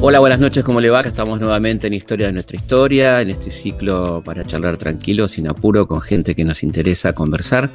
[0.00, 1.00] Hola, buenas noches, ¿cómo le va?
[1.00, 5.48] Acá estamos nuevamente en Historia de nuestra historia, en este ciclo para charlar tranquilo, sin
[5.48, 7.68] apuro, con gente que nos interesa conversar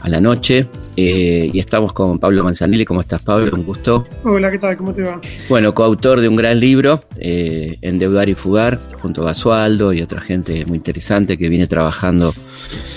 [0.00, 0.66] a la noche.
[0.96, 2.84] Eh, y estamos con Pablo Manzanelli.
[2.84, 3.50] ¿Cómo estás, Pablo?
[3.54, 4.06] Un gusto.
[4.24, 4.76] Hola, ¿qué tal?
[4.76, 5.20] ¿Cómo te va?
[5.48, 10.20] Bueno, coautor de un gran libro, eh, Endeudar y Fugar, junto a Basualdo y otra
[10.20, 12.34] gente muy interesante que viene trabajando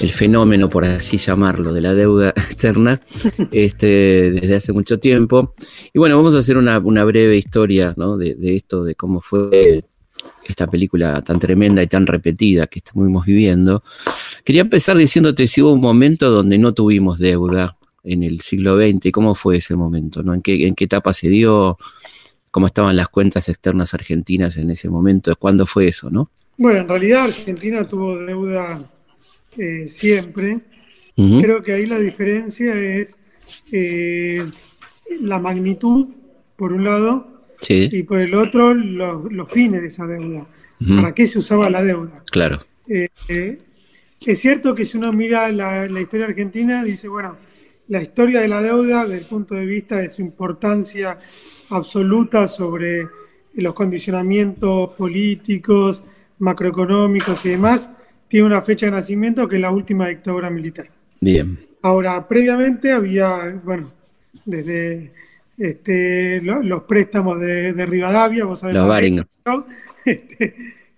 [0.02, 3.00] el fenómeno, por así llamarlo, de la deuda externa
[3.52, 5.54] este, desde hace mucho tiempo.
[5.94, 9.84] Y bueno, vamos a hacer una, breve historia de, de esto, de cómo fue
[10.52, 13.84] esta película tan tremenda y tan repetida que estamos viviendo,
[14.44, 19.12] quería empezar diciéndote si hubo un momento donde no tuvimos deuda en el siglo XX,
[19.12, 20.24] ¿cómo fue ese momento?
[20.24, 20.34] ¿no?
[20.34, 21.78] ¿En, qué, ¿En qué etapa se dio?
[22.52, 25.36] ¿Cómo estaban las cuentas externas argentinas en ese momento?
[25.38, 26.10] ¿Cuándo fue eso?
[26.10, 26.30] ¿no?
[26.58, 28.84] Bueno, en realidad Argentina tuvo deuda
[29.58, 30.60] eh, siempre.
[31.16, 33.18] Creo que ahí la diferencia es
[33.72, 34.44] eh,
[35.22, 36.08] la magnitud,
[36.56, 37.33] por un lado,
[37.70, 40.46] y por el otro los, fines de esa deuda.
[40.96, 42.24] ¿Para qué se usaba la deuda?
[42.32, 42.60] Claro.
[42.88, 43.60] Eh, eh,
[44.26, 47.38] es cierto que si uno mira la, historia argentina, dice, bueno,
[47.88, 51.20] la historia de la deuda desde el punto de vista de su importancia
[51.70, 53.08] absoluta sobre
[53.56, 56.04] los condicionamientos políticos,
[56.40, 57.92] macroeconómicos y demás,
[58.28, 60.90] tiene una fecha de nacimiento que es la última dictadura militar.
[61.22, 61.60] Bien.
[61.82, 63.92] Ahora, previamente había, bueno,
[64.46, 65.12] desde
[65.58, 68.76] este, los préstamos de, Rivadavia, vos sabés.
[70.06, 70.54] Este,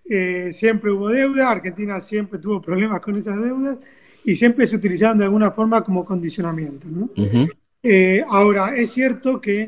[0.10, 3.78] eh, siempre hubo deuda, Argentina siempre tuvo problemas con esas deudas
[4.24, 6.88] y siempre se utilizaban de alguna forma como condicionamiento.
[7.84, 9.62] Eh, ahora, es cierto que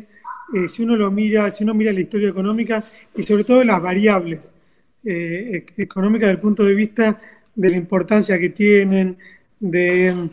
[0.53, 2.83] eh, si uno lo mira, si uno mira la historia económica
[3.15, 4.53] y sobre todo las variables
[5.03, 7.21] económicas desde el punto de vista
[7.53, 9.17] de la importancia que tienen,
[9.59, 10.29] de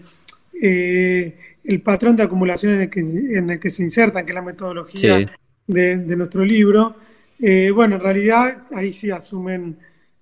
[1.65, 4.43] el patrón de acumulación en el que, en el que se insertan, que es la
[4.43, 5.31] metodología
[5.67, 6.97] de, nuestro libro,
[7.41, 9.79] eh, bueno, en realidad ahí sí asumen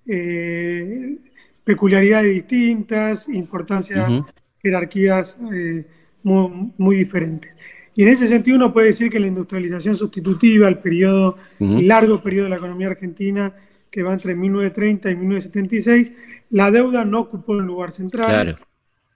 [0.06, 1.16] eh,
[1.64, 4.22] peculiaridades distintas, importancias,
[4.62, 5.84] jerarquías eh,
[6.22, 7.56] muy, diferentes.
[7.94, 12.22] Y en ese sentido uno puede decir que la industrialización sustitutiva, el periodo, el largo
[12.22, 13.52] periodo de la economía argentina,
[13.90, 16.12] que va entre 1930 y 1976,
[16.50, 18.26] la deuda no ocupó un lugar central.
[18.26, 18.71] Claro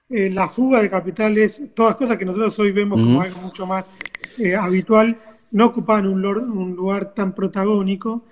[0.09, 3.91] eh, la fuga de capitales, todas cosas que nosotros hoy vemos como algo mucho más
[4.39, 5.19] eh, habitual,
[5.50, 8.25] no ocupaban un, un, lugar tan protagónico.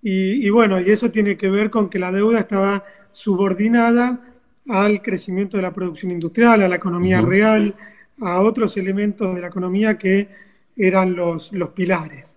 [0.00, 4.20] Y, bueno, y eso tiene que ver con que la deuda estaba subordinada
[4.68, 7.74] al crecimiento de la producción industrial, a la economía real,
[8.20, 10.28] a otros elementos de la economía que
[10.76, 12.36] eran los, los pilares.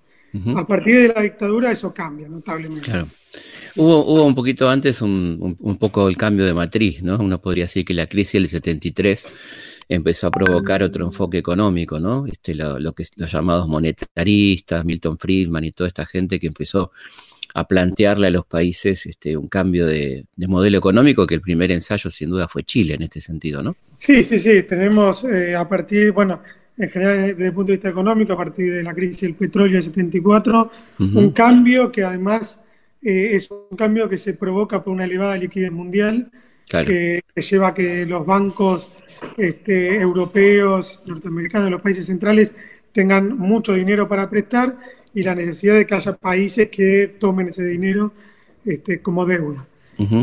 [0.56, 2.92] A partir de la dictadura eso cambia notablemente.
[3.76, 7.18] Hubo, hubo un poquito antes un, un, poco el cambio de matriz, ¿no?
[7.18, 9.28] Uno podría decir que la crisis del 73
[9.88, 12.26] empezó a provocar otro enfoque económico, ¿no?
[12.26, 16.92] Este, lo, que los llamados monetaristas, Milton Friedman y toda esta gente que empezó
[17.54, 22.10] a plantearle a los países este, un cambio de, modelo económico, que el primer ensayo
[22.10, 23.76] sin duda fue Chile en este sentido, ¿no?
[23.96, 26.42] Sí, sí, sí, tenemos eh, a partir, bueno,
[26.78, 29.74] en general desde el punto de vista económico, a partir de la crisis del petróleo
[29.74, 32.60] del 74, un cambio que además
[33.02, 36.32] eh, es un cambio que se provoca por una elevada liquidez mundial,
[36.70, 38.90] que, lleva a que los bancos
[39.38, 42.56] este, europeos, norteamericanos, los países centrales
[42.92, 44.78] tengan mucho dinero para prestar
[45.14, 48.14] y la necesidad de que haya países que tomen ese dinero
[48.66, 49.66] este, como deuda.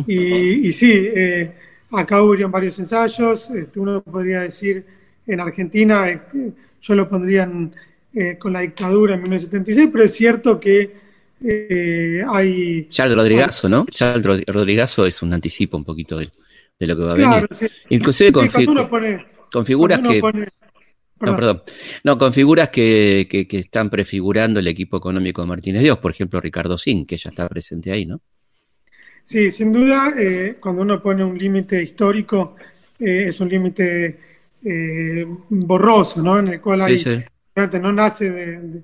[0.07, 1.53] y, sí, eh,
[1.91, 4.85] acá hubo varios ensayos, este, uno podría decir
[5.27, 7.49] en Argentina, este, yo lo pondría
[8.15, 11.08] eh, con la dictadura en 1976, pero es cierto que
[11.45, 12.89] eh, hay...
[12.91, 13.87] Charles Rodrigazo, ¿no?
[13.87, 16.29] Charles Rodrigazo es un anticipo un poquito de,
[16.81, 17.49] lo que va a venir.
[17.91, 18.51] Inclusive con,
[19.65, 20.21] figuras que...
[21.21, 21.63] No, perdón.
[22.05, 26.79] No, con figuras que, están prefigurando el equipo económico de Martínez Dios, por ejemplo, Ricardo
[26.79, 28.21] Sin, que ya está presente ahí, ¿no?
[29.23, 32.57] Sí, sin duda, eh, cuando uno pone un límite histórico,
[32.99, 34.19] eh, es un límite
[34.65, 36.39] eh, borroso, ¿no?
[36.39, 37.25] En el cual hay,
[37.55, 38.83] no nace de,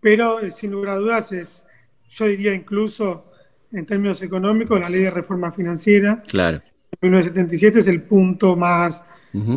[0.00, 1.62] pero sin lugar a dudas es,
[2.10, 3.30] yo diría incluso
[3.72, 6.22] en términos económicos, la ley de reforma financiera.
[6.26, 6.62] Claro.
[7.00, 9.04] 1977 es el punto más,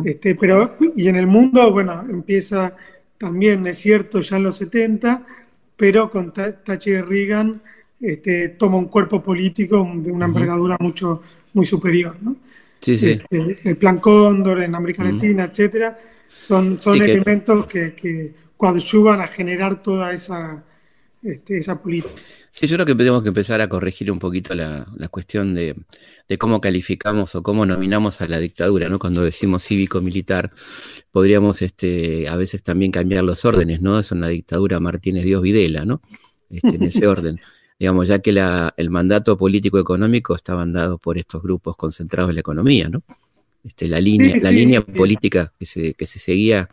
[0.04, 2.76] este, pero, y en el mundo, bueno, empieza
[3.16, 5.26] también, es cierto, ya en los 70,
[5.74, 7.62] pero con Thatcher Reagan
[7.98, 11.22] este, toma un cuerpo político de una envergadura mucho,
[11.54, 12.36] muy superior, ¿no?
[12.80, 13.20] Sí, sí.
[13.30, 15.98] Este, el plan Cóndor en América Latina, etcétera,
[16.38, 20.62] son, son elementos que, que coadyuvan a generar toda esa
[21.22, 22.14] este, esa política.
[22.52, 25.76] Sí, yo creo que tenemos que empezar a corregir un poquito la, cuestión de,
[26.38, 28.98] cómo calificamos o cómo nominamos a la dictadura, ¿no?
[28.98, 30.50] Cuando decimos cívico-militar,
[31.12, 33.98] podríamos este, a veces también cambiar los órdenes, ¿no?
[33.98, 36.02] Es una dictadura Martínez Dios Videla, ¿no?
[36.48, 37.40] Este, en ese orden.
[37.78, 42.40] Digamos, ya que la, el mandato político-económico estaban dados por estos grupos concentrados en la
[42.40, 43.02] economía, ¿no?
[43.62, 46.68] Este, la línea, la línea política que se, que se seguía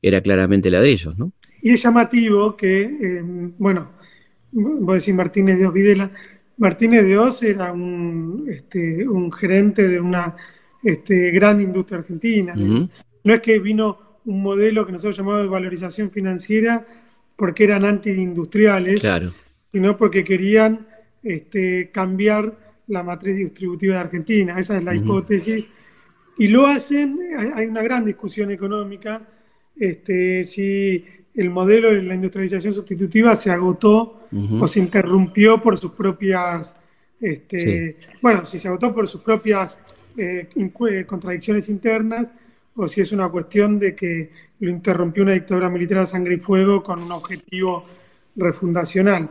[0.00, 1.32] era claramente la de ellos, ¿no?
[1.60, 3.22] Y es llamativo que, eh,
[3.58, 3.90] bueno,
[4.52, 6.10] voy a decir Martínez de Videla,
[6.58, 10.34] Martínez de Oz era un, este, un gerente de una
[10.82, 12.54] este, gran industria argentina.
[12.54, 16.84] No es que vino un modelo que nosotros llamamos de valorización financiera
[17.36, 19.32] porque eran antiindustriales, claro.
[19.72, 20.86] sino porque querían
[21.22, 22.58] este, cambiar
[22.88, 24.58] la matriz distributiva de Argentina.
[24.58, 25.68] Esa es la hipótesis.
[26.38, 27.18] Y lo hacen,
[27.54, 29.22] hay una gran discusión económica,
[29.76, 31.04] este, si
[31.38, 34.22] el modelo de la industrialización sustitutiva se agotó
[34.60, 36.74] o se interrumpió por sus propias,
[37.20, 39.78] este, bueno, si se agotó por sus propias
[40.16, 40.48] eh,
[41.06, 42.32] contradicciones internas
[42.74, 46.38] o si es una cuestión de que lo interrumpió una dictadura militar a sangre y
[46.38, 47.84] fuego con un objetivo
[48.34, 49.30] refundacional.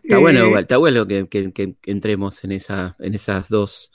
[0.00, 3.90] Está bueno, eh, está bueno que, que, entremos en, esa, en esas dos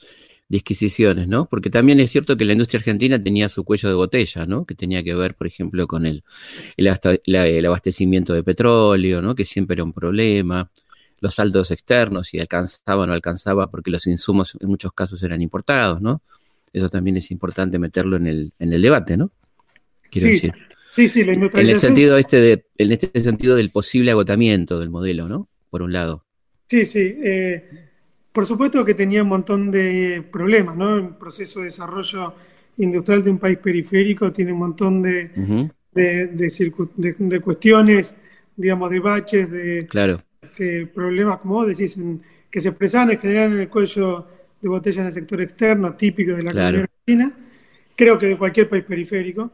[0.53, 1.47] disquisiciones, ¿no?
[1.49, 4.67] Porque también es cierto que la industria argentina tenía su cuello de botella, ¿no?
[4.67, 6.23] Que tenía que ver, por ejemplo, con el,
[6.77, 9.33] el, abastecimiento de petróleo, ¿no?
[9.33, 10.69] Que siempre era un problema,
[11.21, 15.41] los saldos externos, si alcanzaba o no alcanzaba, porque los insumos en muchos casos eran
[15.41, 16.21] importados, ¿no?
[16.71, 19.31] Eso también es importante meterlo en el, en el debate, ¿no?
[20.11, 20.53] Quiero sí, decir.
[20.95, 24.91] Sí, sí, la En el sentido este de, en este sentido del posible agotamiento del
[24.91, 25.49] modelo, ¿no?
[25.71, 26.27] Por un lado.
[26.67, 27.15] Sí, sí.
[27.23, 27.89] Eh,
[28.33, 30.97] por supuesto que tenía un montón de problemas, ¿no?
[30.97, 32.33] El proceso de desarrollo
[32.77, 38.15] industrial de un país periférico tiene un montón de, de, cuestiones,
[38.55, 39.87] digamos, de baches, de,
[40.93, 41.97] problemas, como vos decís,
[42.49, 44.27] que se expresaban en general en el cuello
[44.59, 47.33] de botella en el sector externo, típico de la economía argentina,
[47.95, 49.51] creo que de cualquier país periférico,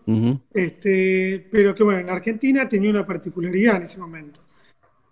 [0.53, 4.39] este, pero que bueno, en Argentina tenía una particularidad en ese momento,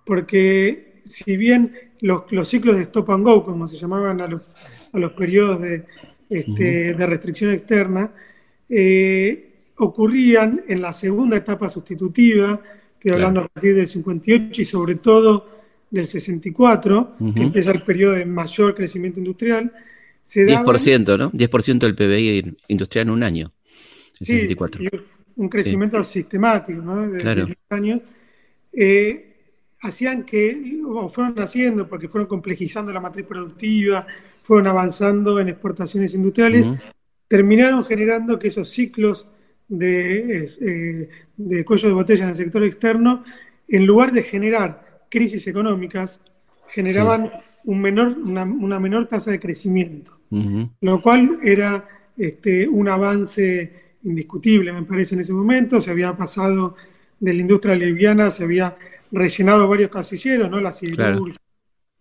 [0.06, 4.42] porque si bien los, ciclos de stop and go, como se llamaban a los,
[4.94, 5.86] a los periodos de,
[6.30, 8.12] este, de restricción externa,
[8.70, 12.60] eh, ocurrían en la segunda etapa sustitutiva,
[12.94, 15.58] estoy hablando a partir del 58 y sobre todo
[15.90, 19.72] del 64, que empieza el periodo de mayor crecimiento industrial.
[20.22, 21.32] Se 10%, ¿no?
[21.32, 23.54] 10% del PBI industrial en un año.
[24.20, 24.82] El 64.
[25.38, 27.08] un crecimiento sistemático, ¿no?
[27.08, 27.48] De, claro.
[27.70, 28.02] años.
[28.74, 29.37] Eh,
[29.82, 34.06] hacían que, o fueron haciendo, porque fueron complejizando la matriz productiva,
[34.44, 36.72] fueron avanzando en exportaciones industriales,
[37.28, 39.28] terminaron generando que esos ciclos
[39.68, 43.24] de, eh, de cuello de botella en el sector externo,
[43.68, 46.22] en lugar de generar crisis económicas,
[46.70, 47.30] generaban
[47.66, 50.20] un menor, una, menor tasa de crecimiento,
[50.82, 51.86] lo cual era
[52.18, 55.82] este, un avance indiscutible, me parece, en ese momento.
[55.82, 56.76] Se había pasado
[57.20, 58.78] de la industria liviana, se había
[59.12, 60.60] rellenado varios casilleros, ¿no?
[60.60, 61.42] La siderúrgica,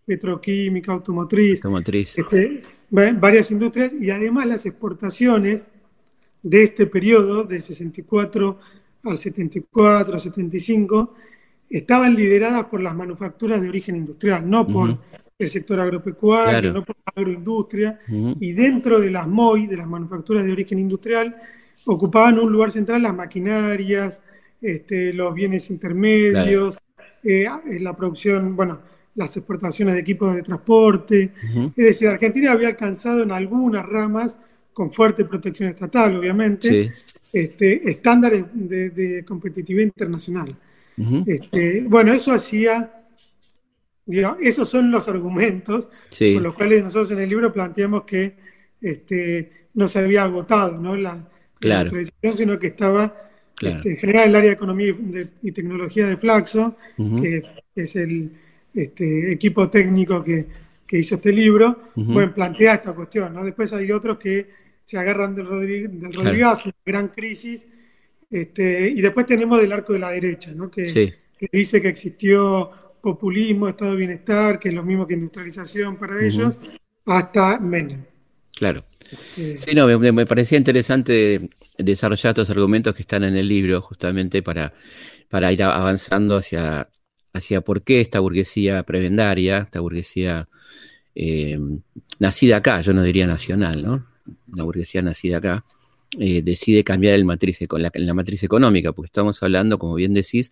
[0.05, 2.17] petroquímica, automotriz, automotriz.
[2.17, 5.67] Este, varias industrias y además las exportaciones
[6.43, 8.59] de este periodo, de 64
[9.03, 11.13] al 74, 75,
[11.69, 14.97] estaban lideradas por las manufacturas de origen industrial, no por
[15.37, 17.99] el sector agropecuario, no por la agroindustria,
[18.39, 21.35] y dentro de las MOI, de las manufacturas de origen industrial,
[21.85, 24.21] ocupaban un lugar central las maquinarias,
[24.61, 26.77] este, los bienes intermedios,
[27.27, 28.79] eh, la producción, bueno,
[29.15, 31.31] las exportaciones de equipos de transporte.
[31.75, 34.37] Es decir, Argentina había alcanzado en algunas ramas,
[34.71, 36.93] con fuerte protección estatal, obviamente,
[37.33, 40.55] este, estándares de, competitividad internacional.
[41.25, 43.03] este, bueno, eso hacía,
[44.05, 48.35] digamos, esos son los argumentos por los cuales nosotros en el libro planteamos que
[48.79, 50.95] este, no se había agotado ¿no?
[50.95, 51.27] la,
[51.59, 51.89] claro.
[52.31, 53.26] sino que estaba
[53.61, 54.93] este, en general, el área de economía
[55.41, 57.41] y tecnología de Flaxo, que
[57.75, 58.31] es el
[58.73, 60.45] este, equipo técnico que,
[60.91, 63.33] hizo este libro, bueno, plantea esta cuestión.
[63.33, 63.43] ¿no?
[63.43, 64.47] Después hay otros que
[64.83, 67.67] se agarran del, Rodríguez, del gran crisis,
[68.29, 70.69] este, y después tenemos del arco de la derecha, ¿no?
[70.69, 71.15] que,
[71.51, 72.71] dice que existió
[73.01, 76.59] populismo, estado de bienestar, que es lo mismo que industrialización para ellos,
[77.05, 78.03] hasta Menem.
[78.57, 78.83] Claro.
[79.11, 84.41] Este, sí, no, me, parecía interesante desarrollar estos argumentos que están en el libro, justamente
[84.41, 84.73] para,
[85.29, 86.89] para ir avanzando hacia,
[87.33, 90.49] hacia por qué esta burguesía prebendaria, esta burguesía
[91.15, 91.57] eh,
[92.19, 94.07] nacida acá, yo no diría nacional, ¿no?
[94.51, 95.65] Una burguesía nacida acá,
[96.19, 100.51] eh, decide cambiar el matriz, la, la matriz económica, porque estamos hablando, como bien decís,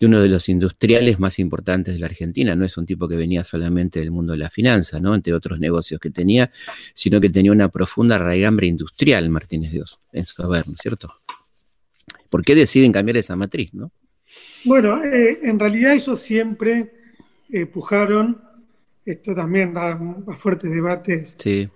[0.00, 2.56] de uno de los industriales más importantes de la Argentina.
[2.56, 5.14] No es un tipo que venía solamente del mundo de la finanza, ¿no?
[5.14, 6.50] Entre otros negocios que tenía,
[6.94, 11.12] sino que tenía una profunda raigambre industrial, Martínez Dios, en su haber, ¿no es cierto?
[12.30, 13.92] ¿Por qué deciden cambiar esa matriz, no?
[14.64, 16.92] Bueno, eh, en realidad ellos siempre
[17.50, 18.40] eh, pujaron,
[19.04, 21.68] esto también da a fuertes debates de,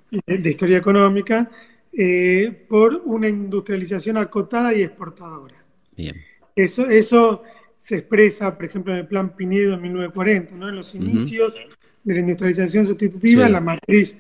[0.48, 1.50] historia económica,
[1.92, 5.62] eh, por una industrialización acotada y exportadora.
[5.94, 6.16] Bien.
[6.56, 7.42] Eso, eso
[7.76, 10.68] se expresa, por ejemplo, en el Plan Pinedo en 1940, ¿no?
[10.68, 11.54] en los inicios
[12.02, 14.16] de la industrialización sustitutiva, en la matriz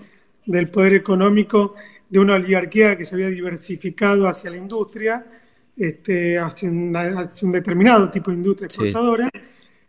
[0.46, 1.74] del poder económico
[2.08, 5.24] de una oligarquía que se había diversificado hacia la industria,
[5.76, 9.30] este, hacia, un determinado tipo de industria exportadora,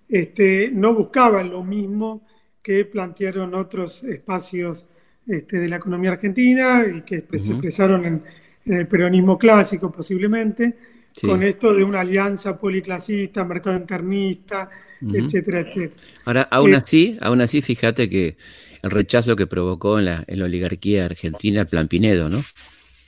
[0.07, 2.25] este, no buscaba lo mismo
[2.61, 4.87] que plantearon otros espacios
[5.27, 8.23] este, de la economía argentina y que se expresaron en,
[8.65, 10.75] el peronismo clásico posiblemente,
[11.21, 14.69] con esto de una alianza policlasista, mercado internista,
[15.01, 16.01] etcétera, etcétera.
[16.25, 18.37] Ahora, aún eh, así, aún así, fíjate que
[18.81, 22.43] el rechazo que provocó en la, en la oligarquía argentina el Plan Pinedo, ¿no?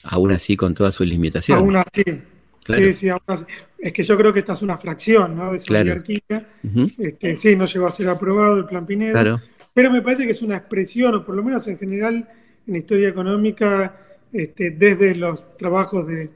[0.03, 1.61] Aún así, con todas sus limitaciones.
[1.61, 2.03] Aún así,
[2.75, 3.09] Sí, sí,
[3.77, 5.51] es que yo creo que esta es una fracción ¿no?
[5.51, 6.49] de esa oligarquía.
[6.97, 9.39] Este, sí, no llegó a ser aprobado el plan Pinedo,
[9.73, 12.27] pero me parece que es una expresión, o por lo menos en general
[12.65, 13.95] en historia económica,
[14.33, 16.29] este, desde los trabajos de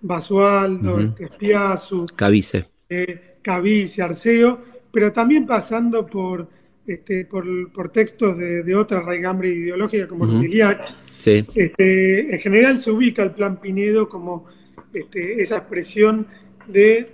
[0.00, 2.68] Basualdo, uh Cavice.
[2.88, 4.60] Eh, Cavice, Arceo,
[4.90, 6.48] pero también pasando por,
[6.86, 10.94] este, por, textos de, otra raigambre ideológica como los de Liach.
[11.24, 14.46] Este, en general se ubica el plan Pinedo como
[14.92, 16.26] este, esa expresión
[16.68, 17.08] de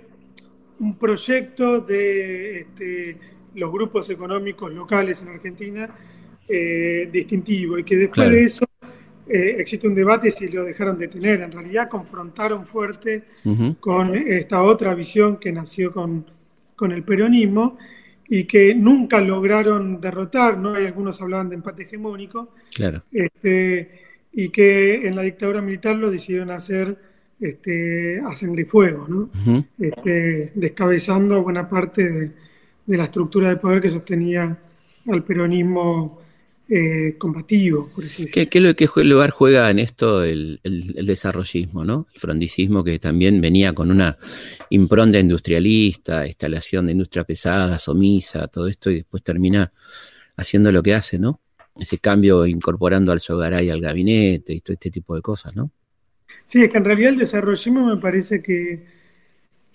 [0.79, 3.17] un proyecto de este,
[3.55, 5.89] los grupos económicos locales en Argentina
[6.47, 8.65] eh, distintivo y que después de eso
[9.27, 11.41] eh, existe un debate si lo dejaron de tener.
[11.41, 13.23] En realidad confrontaron fuerte
[13.79, 16.25] con esta otra visión que nació con,
[16.91, 17.77] el peronismo
[18.27, 20.75] y que nunca lograron derrotar, ¿no?
[20.75, 23.03] Hay algunos hablaban de empate hegemónico, claro.
[23.11, 24.01] este,
[24.33, 26.97] y que en la dictadura militar lo decidieron hacer
[27.39, 29.29] este, a sangre y fuego, ¿no?
[29.77, 32.31] este, descabezando buena parte
[32.85, 34.57] de, la estructura de poder que sostenía
[35.07, 36.22] al peronismo
[36.69, 38.75] eh, combativo, por así decirlo.
[38.75, 42.07] ¿Qué, lugar juega en esto el, desarrollismo, ¿no?
[42.13, 44.17] el frondicismo que también venía con una
[44.69, 49.73] impronta industrialista, instalación de industria pesada, somisa, todo esto, y después termina
[50.37, 51.41] haciendo lo que hace, ¿no?
[51.77, 55.69] Ese cambio incorporando al Sogaray al gabinete y todo este tipo de cosas, ¿no?
[56.45, 58.85] Sí, es que en realidad el desarrollismo me parece que,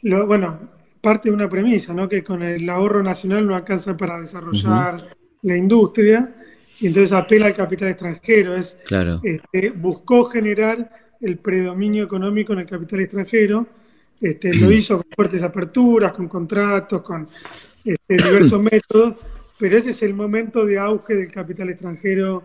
[0.03, 0.71] lo, bueno,
[1.03, 2.09] parte de una premisa, ¿no?
[2.09, 5.07] Que con el ahorro nacional no alcanza para desarrollar
[5.43, 6.35] la industria
[6.81, 8.55] y entonces apela al capital extranjero.
[8.55, 9.21] Es, claro.
[9.23, 13.67] Este, buscó generar el predominio económico en el capital extranjero.
[14.21, 17.29] Este, lo hizo con fuertes aperturas, con contratos, con
[17.85, 19.15] este, diversos métodos,
[19.59, 22.45] pero ese es el momento de auge del capital extranjero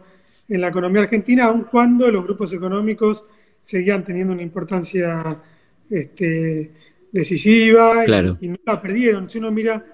[0.50, 3.24] en la economía argentina, aun cuando los grupos económicos
[3.62, 5.42] seguían teniendo una importancia
[5.90, 6.72] este,
[7.12, 8.04] decisiva
[8.42, 9.30] y, no la perdieron.
[9.30, 9.86] Si uno mira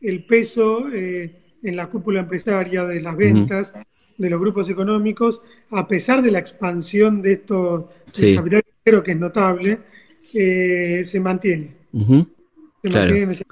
[0.00, 3.74] el peso eh, en la cúpula empresaria de las ventas
[4.18, 8.34] de los grupos económicos, a pesar de la expansión de estos sí.
[8.34, 8.62] capital
[9.04, 9.80] que es notable,
[10.32, 11.74] eh, se mantiene.
[12.82, 13.44] Se mantiene en ese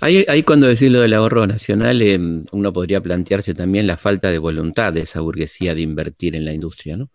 [0.00, 2.18] ahí, ahí, cuando decís lo del ahorro nacional, eh,
[2.50, 6.52] uno podría plantearse también la falta de voluntad de esa burguesía de invertir en la
[6.52, 7.10] industria, ¿no?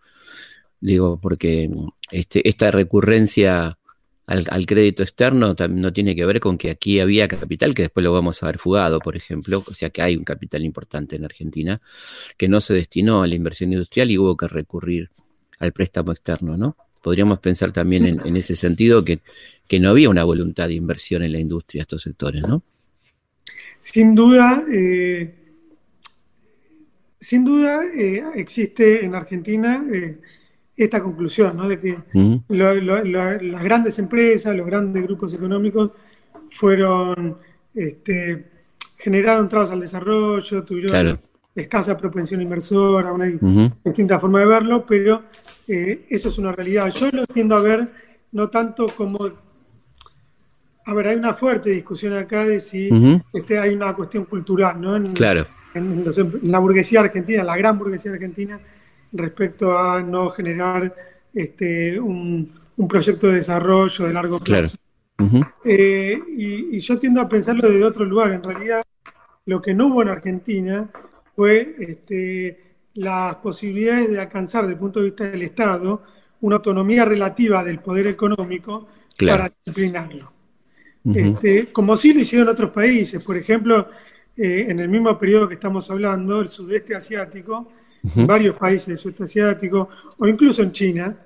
[0.80, 1.68] Digo, porque
[2.10, 3.77] este, esta recurrencia
[4.28, 8.12] al, crédito externo no tiene que ver con que aquí había capital que después lo
[8.12, 11.80] vamos a ver fugado, por ejemplo, o sea que hay un capital importante en Argentina
[12.36, 15.10] que no se destinó a la inversión industrial y hubo que recurrir
[15.58, 16.76] al préstamo externo, ¿no?
[17.02, 19.20] Podríamos pensar también en, ese sentido que,
[19.80, 22.62] no había una voluntad de inversión en la industria, estos sectores, ¿no?
[23.78, 25.34] Sin duda, eh,
[27.18, 30.18] sin duda eh, existe en Argentina eh,
[30.78, 31.68] esta conclusión, ¿no?
[31.68, 31.98] De que
[32.48, 35.92] las grandes empresas, los grandes grupos económicos
[36.50, 37.36] fueron,
[37.74, 38.46] este,
[38.98, 41.18] generaron trabas al desarrollo, tuvieron
[41.54, 43.26] escasa propensión inversora, una
[43.84, 45.24] distinta forma de verlo, pero
[45.66, 46.88] eh, eso es una realidad.
[46.90, 47.88] Yo lo tiendo a ver
[48.32, 49.18] no tanto como...
[50.86, 52.88] A ver, hay una fuerte discusión acá de si
[53.32, 55.12] este, hay una cuestión cultural, ¿no?
[55.12, 55.46] claro.
[55.74, 56.04] en
[56.44, 58.58] la burguesía argentina, la gran burguesía argentina,
[59.12, 60.94] respecto a no generar
[61.34, 62.52] este, un,
[62.88, 64.76] proyecto de desarrollo de largo plazo.
[65.64, 68.32] Eh, y, yo tiendo a pensarlo desde otro lugar.
[68.32, 68.82] En realidad,
[69.46, 70.88] lo que no hubo en Argentina
[71.34, 76.02] fue este, las posibilidades de alcanzar, desde el punto de vista del Estado,
[76.40, 78.88] una autonomía relativa del poder económico
[79.18, 80.32] para disciplinarlo.
[81.14, 83.24] este, como sí lo hicieron otros países.
[83.24, 83.88] Por ejemplo,
[84.36, 87.72] eh, en el mismo periodo que estamos hablando, el sudeste asiático,
[88.14, 89.88] varios países del sudeste asiático,
[90.18, 91.16] o incluso en China,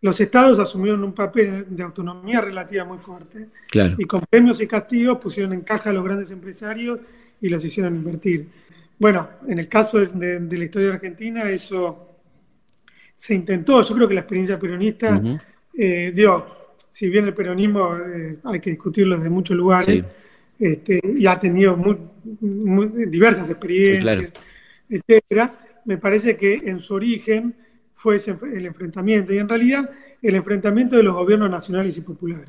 [0.00, 3.48] los estados asumieron un papel de autonomía relativa muy fuerte.
[3.96, 7.00] Y con premios y castigos pusieron en caja a los grandes empresarios
[7.40, 8.46] y los hicieron invertir.
[8.98, 12.20] Bueno, en el caso de, la historia de Argentina, eso
[13.14, 13.82] se intentó.
[13.82, 15.22] Yo creo que la experiencia peronista
[15.72, 16.46] eh, dio,
[16.92, 20.04] si bien el peronismo eh, hay que discutirlo desde muchos lugares,
[20.58, 21.76] este, y ha tenido
[22.40, 24.32] diversas experiencias,
[24.88, 27.54] etcétera, me parece que en su origen
[27.94, 32.48] fue el enfrentamiento, y en realidad el enfrentamiento de los gobiernos nacionales y populares.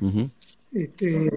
[0.72, 1.30] este,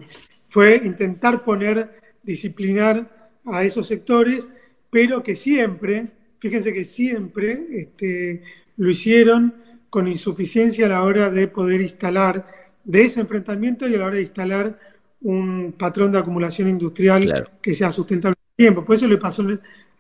[0.50, 4.52] fue intentar poner, disciplinar a esos sectores,
[4.90, 6.08] pero que siempre,
[6.40, 8.42] fíjense que siempre este,
[8.78, 9.54] lo hicieron
[9.90, 12.48] con insuficiencia a la hora de poder instalar,
[12.84, 14.80] de ese enfrentamiento y a la hora de instalar
[15.22, 18.86] un patrón de acumulación industrial que sea sustentable en el tiempo.
[18.86, 19.44] Por eso le pasó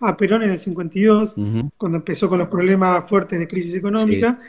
[0.01, 1.35] a Perón en el 52,
[1.77, 4.39] cuando empezó con los problemas fuertes de crisis económica,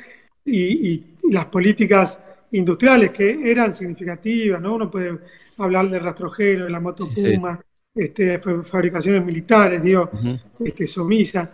[0.44, 2.20] y, las políticas
[2.52, 4.74] industriales que eran significativas, ¿no?
[4.74, 5.18] Uno puede
[5.58, 7.60] hablar de rastrojero, de la moto Puma,
[7.94, 10.10] este, fabricaciones militares, digo,
[10.58, 11.50] este, Somisa,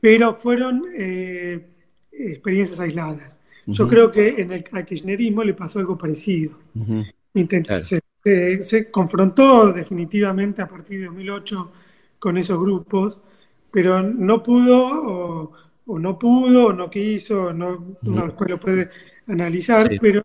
[0.00, 1.60] pero fueron eh,
[2.12, 3.40] experiencias aisladas.
[3.66, 6.52] Yo creo que en el kirchnerismo le pasó algo parecido.
[8.60, 11.72] se, confrontó definitivamente a partir de 2008
[12.18, 13.22] con esos grupos,
[13.76, 15.52] pero no pudo
[15.84, 18.88] o, no pudo o no quiso, no, uno después lo puede
[19.26, 20.22] analizar, pero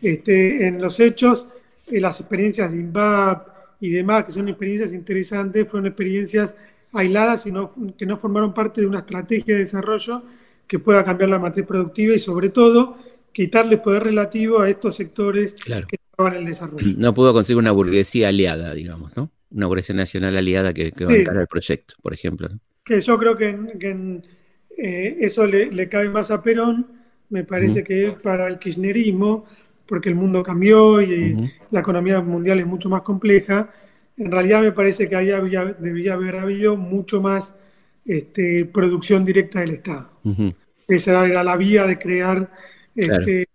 [0.00, 1.46] este, en los hechos,
[1.86, 3.48] en las experiencias de INVAP
[3.80, 6.56] y demás, que son experiencias interesantes, fueron experiencias
[6.94, 7.52] aisladas y
[7.92, 10.22] que no formaron parte de una estrategia de desarrollo
[10.66, 12.96] que pueda cambiar la matriz productiva y sobre todo
[13.34, 16.86] quitarle poder relativo a estos sectores que estaban en el desarrollo.
[16.96, 19.30] No pudo conseguir una burguesía aliada, digamos, ¿no?
[19.50, 22.48] Una burguesía nacional aliada que, que bancara el proyecto, por ejemplo.
[22.84, 24.20] Que yo creo que,
[24.76, 26.86] eh, eso le, cabe más a Perón,
[27.30, 29.46] me parece que es para el kirchnerismo,
[29.86, 33.70] porque el mundo cambió y la economía mundial es mucho más compleja.
[34.16, 35.26] En realidad me parece que ahí
[35.78, 37.54] debía haber habido mucho más
[38.04, 40.10] este, producción directa del Estado.
[40.86, 42.50] Esa era la vía de crear
[42.94, 43.46] este,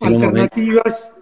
[0.00, 1.12] alternativas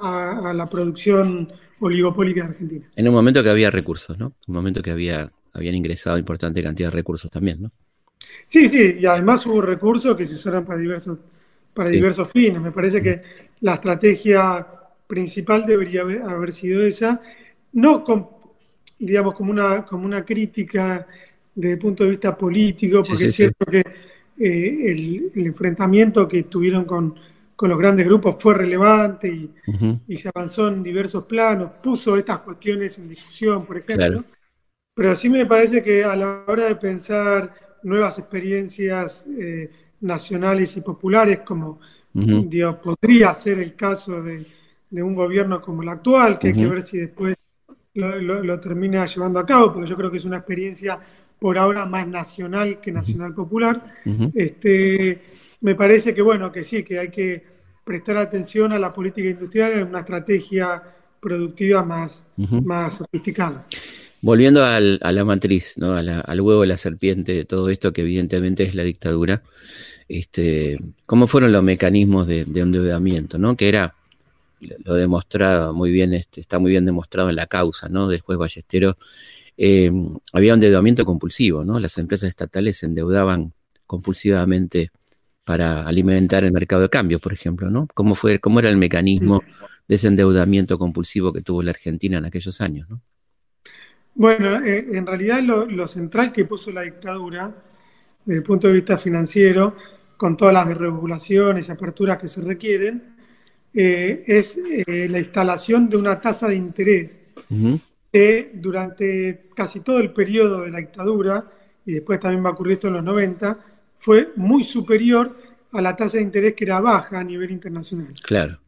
[0.00, 2.86] a, la producción oligopólica de Argentina.
[2.96, 4.32] En un momento que había recursos, ¿no?
[4.46, 7.70] Un momento que había, habían ingresado importante cantidad de recursos también, ¿no?
[8.46, 11.18] Sí, sí, y además hubo recursos que se usaron para diversos,
[11.74, 12.60] para diversos fines.
[12.60, 13.22] Me parece que
[13.60, 14.66] la estrategia
[15.06, 17.20] principal debería haber, sido esa,
[17.72, 18.04] no
[18.98, 21.06] digamos como una, como una crítica
[21.54, 23.80] desde el punto de vista político, porque es cierto que
[24.38, 27.14] eh, el, enfrentamiento que tuvieron con,
[27.62, 29.28] los grandes grupos fue relevante
[30.08, 34.24] y, se avanzó en diversos planos, puso estas cuestiones en discusión, por ejemplo.
[34.94, 40.80] Pero sí me parece que a la hora de pensar nuevas experiencias eh, nacionales y
[40.80, 41.80] populares, como
[42.82, 44.44] podría ser el caso de,
[44.90, 47.34] un gobierno como el actual, que hay que ver si después
[47.94, 51.00] lo, lo, termina llevando a cabo, porque yo creo que es una experiencia
[51.38, 53.82] por ahora más nacional que nacional popular.
[54.34, 55.22] este,
[55.62, 57.42] me parece que bueno, que sí, que hay que
[57.84, 60.82] prestar atención a la política industrial en una estrategia
[61.18, 63.64] productiva más, más sofisticada.
[64.24, 65.94] Volviendo a la matriz, ¿no?
[65.94, 69.42] al huevo de la serpiente, de todo esto que evidentemente es la dictadura,
[70.08, 73.36] este, ¿cómo fueron los mecanismos de, endeudamiento?
[73.38, 73.56] ¿no?
[73.56, 73.94] Que era,
[74.60, 78.06] lo demostraba muy bien, este, está muy bien demostrado en la causa ¿no?
[78.06, 78.96] del juez Ballestero,
[79.56, 79.90] eh,
[80.32, 81.78] había un endeudamiento compulsivo, ¿no?
[81.78, 83.52] Las empresas estatales se endeudaban
[83.86, 84.90] compulsivamente
[85.44, 87.88] para alimentar el mercado de cambio, por ejemplo, ¿no?
[87.94, 89.42] ¿Cómo, fue, cómo era el mecanismo
[89.88, 93.02] de ese endeudamiento compulsivo que tuvo la Argentina en aquellos años, ¿no?
[94.14, 97.52] Bueno, eh, en realidad lo, central que puso la dictadura,
[98.24, 99.76] desde el punto de vista financiero,
[100.16, 103.16] con todas las desregulaciones y aperturas que se requieren,
[103.74, 107.20] eh, es la instalación de una tasa de interés
[108.12, 111.50] que durante casi todo el periodo de la dictadura,
[111.86, 113.58] y después también va a ocurrir esto en los 90,
[113.96, 115.34] fue muy superior
[115.72, 118.08] a la tasa de interés que era baja a nivel internacional.
[118.22, 118.58] Claro.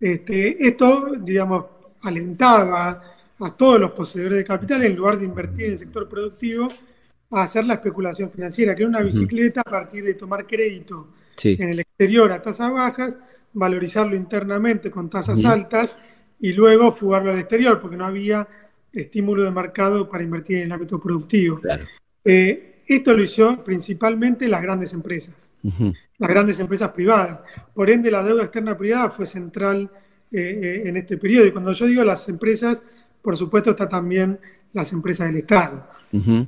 [0.00, 1.66] Este, esto, digamos,
[2.02, 6.68] alentaba a todos los poseedores de capital, en lugar de invertir en el sector productivo,
[7.30, 11.08] a hacer la especulación financiera, que era una bicicleta a partir de tomar crédito
[11.42, 13.18] en el exterior a tasas bajas,
[13.52, 15.96] valorizarlo internamente con tasas altas
[16.40, 18.46] y luego fugarlo al exterior, porque no había
[18.92, 21.60] estímulo de mercado para invertir en el ámbito productivo.
[22.24, 25.50] Eh, esto lo hizo principalmente las grandes empresas,
[26.18, 27.42] las grandes empresas privadas.
[27.74, 29.90] Por ende, la deuda externa privada fue central
[30.30, 31.46] en este periodo.
[31.46, 32.82] Y cuando yo digo las empresas,
[33.22, 34.38] por supuesto está también
[34.72, 35.88] las empresas del Estado.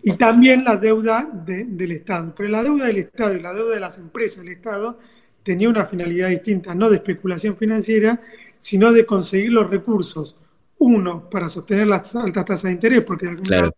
[0.03, 2.35] Y también la deuda del Estado.
[2.37, 4.99] Pero la deuda del Estado y la deuda de las empresas del Estado
[5.43, 8.21] tenía una finalidad distinta, no de especulación financiera,
[8.59, 10.37] sino de conseguir los recursos.
[10.79, 13.73] Uno, para sostener las altas tasas de interés, porque de alguna claro.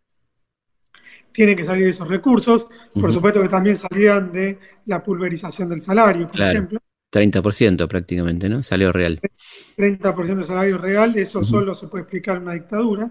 [1.32, 2.66] tienen que salir de esos recursos.
[2.92, 6.80] Por supuesto que también salían de la pulverización del salario, por ejemplo.
[7.10, 8.62] 30% prácticamente, ¿no?
[8.62, 9.20] Salario real.
[9.76, 13.10] 30% de salario real, eso solo se puede explicar en una dictadura.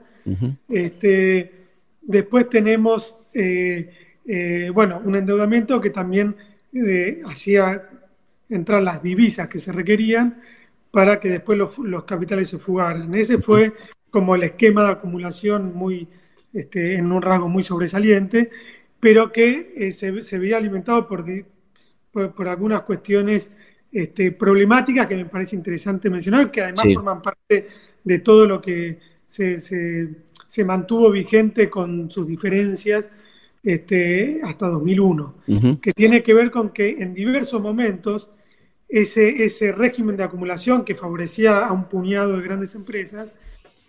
[0.70, 1.68] este,
[2.02, 3.90] después tenemos, eh,
[4.26, 6.36] eh, bueno, un endeudamiento que también
[6.74, 7.90] eh, hacía
[8.48, 10.42] entrar las divisas que se requerían
[10.92, 13.14] para que después los, capitales se fugaran.
[13.14, 13.74] Ese fue
[14.10, 16.08] como el esquema de acumulación muy,
[16.54, 18.50] este, en un rasgo muy sobresaliente,
[19.00, 21.26] pero que se, se, veía alimentado por,
[22.12, 23.52] por algunas cuestiones
[23.92, 27.68] este, problemáticas que me parece interesante mencionar, que además forman parte
[28.04, 33.10] de todo lo que se, mantuvo vigente con sus diferencias
[33.64, 35.36] este, hasta 2001,
[35.82, 38.30] que tiene que ver con que en diversos momentos
[38.88, 43.36] ese, ese régimen de acumulación que favorecía a un puñado de grandes empresas,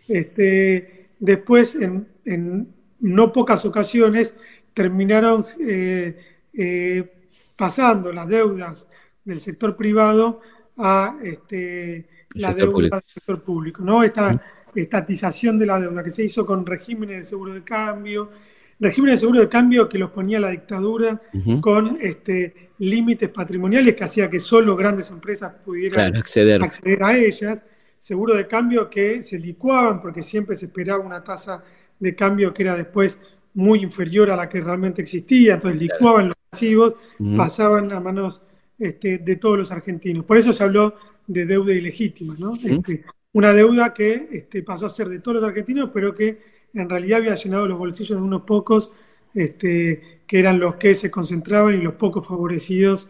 [0.09, 4.35] este, después en, no pocas ocasiones
[4.75, 6.19] terminaron eh,
[6.53, 7.13] eh,
[7.57, 8.87] pasando las deudas
[9.25, 10.41] del sector privado
[10.77, 13.83] a este, la deuda del sector público.
[13.83, 14.03] ¿no?
[14.03, 14.41] Esta
[14.75, 18.31] estatización de la deuda que se hizo con regímenes de seguro de cambio,
[18.79, 21.21] regímenes de seguro de cambio que los ponía la dictadura
[21.61, 26.63] con este, límites patrimoniales que hacía que solo grandes empresas pudieran acceder.
[26.63, 27.65] acceder a ellas,
[27.99, 31.63] seguro de cambio que se licuaban porque siempre se esperaba una tasa
[31.99, 33.19] de cambio que era después
[33.53, 36.95] muy inferior a la que realmente existía, entonces licuaban los pasivos,
[37.37, 38.41] pasaban a manos
[38.81, 40.25] este, de todos los argentinos.
[40.25, 40.95] Por eso se habló
[41.27, 42.55] de deuda ilegítima, ¿no?
[42.55, 46.39] Este, una deuda que este, pasó a ser de todos los argentinos, pero que
[46.73, 48.91] en realidad había llenado los bolsillos de unos pocos,
[49.35, 53.07] este, que eran los que se concentraban y los pocos favorecidos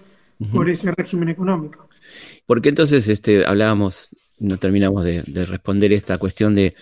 [0.53, 1.89] por ese régimen económico.
[2.47, 6.75] ¿Por qué entonces este, hablábamos, no terminamos de, responder esta cuestión de,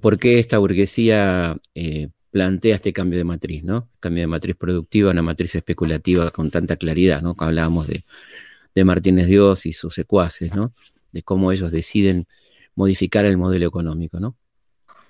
[0.00, 3.88] por qué esta burguesía eh, plantea este cambio de matriz, ¿no?
[3.98, 7.34] Cambio de matriz productiva, una matriz especulativa con tanta claridad, ¿no?
[7.38, 8.02] Hablábamos de,
[8.74, 10.72] de Martínez Dios y sus secuaces, ¿no?
[11.12, 12.26] De cómo ellos deciden
[12.74, 14.36] modificar el modelo económico, ¿no?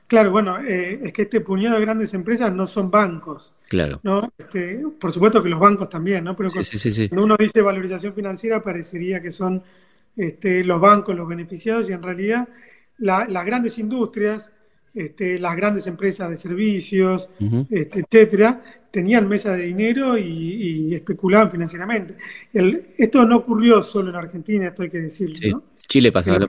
[0.09, 3.53] Claro, bueno, eh, es que este puñado de grandes empresas no son bancos.
[3.69, 4.01] Claro.
[4.03, 4.33] ¿no?
[4.39, 6.35] Este, por supuesto que los bancos también, ¿no?
[6.35, 9.63] Pero cuando uno dice valorización financiera, parecería que son
[10.17, 12.49] este, los bancos los beneficiados y en realidad
[12.97, 14.51] las grandes industrias,
[14.95, 17.31] este, las grandes empresas de servicios,
[17.71, 22.17] este, etcétera, tenían mesa de dinero y, especulaban financieramente.
[22.97, 25.65] esto no ocurrió solo en Argentina, esto hay que decirlo.
[25.87, 26.35] Chile pasó.
[26.35, 26.43] En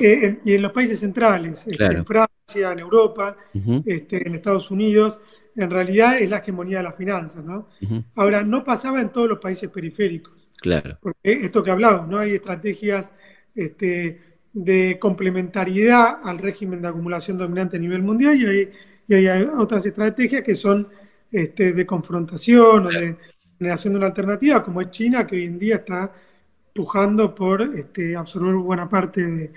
[0.00, 3.36] eh, y en los países centrales, este, en Francia, en Europa,
[3.84, 5.18] este, en Estados Unidos,
[5.56, 7.44] en realidad es la hegemonía de las finanzas.
[7.44, 7.68] ¿no?
[8.14, 10.48] Ahora, no pasaba en todos los países periféricos.
[10.58, 10.98] Claro.
[11.00, 12.18] Porque esto que hablamos, ¿no?
[12.18, 13.12] Hay estrategias
[13.54, 14.20] este,
[14.52, 18.70] de complementariedad al régimen de acumulación dominante a nivel mundial y hay,
[19.08, 20.88] y hay otras estrategias que son
[21.36, 23.14] este, de confrontación o de
[23.58, 26.10] generación de una alternativa, como es China, que hoy en día está
[26.72, 29.52] pujando por este, absorber buena parte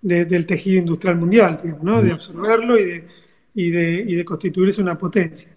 [0.00, 2.00] del tejido industrial mundial, ¿no?
[2.00, 3.08] de absorberlo y de,
[3.54, 5.50] y, de, y de constituirse una potencia.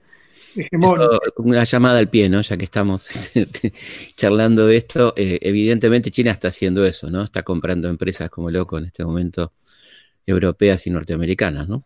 [1.38, 2.42] una llamada al pie, ¿no?
[2.42, 3.08] Ya que estamos
[4.16, 7.24] charlando de esto, eh, evidentemente China está haciendo eso, ¿no?
[7.24, 9.54] Está comprando empresas como loco en este momento,
[10.26, 11.86] europeas y norteamericanas, ¿no?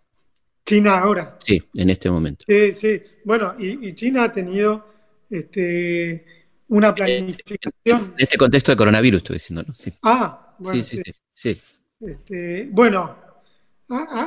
[0.65, 1.37] China ahora.
[1.43, 2.45] Sí, en este momento.
[2.47, 3.01] Sí, sí.
[3.25, 4.87] Bueno, y, China ha tenido
[5.29, 6.25] este,
[6.67, 7.73] una planificación.
[7.83, 9.73] En este contexto de coronavirus, estoy diciendo, ¿no?
[9.73, 9.93] Sí.
[10.01, 10.83] Ah, bueno.
[10.83, 11.59] Sí, sí, sí.
[11.99, 13.15] Este, bueno,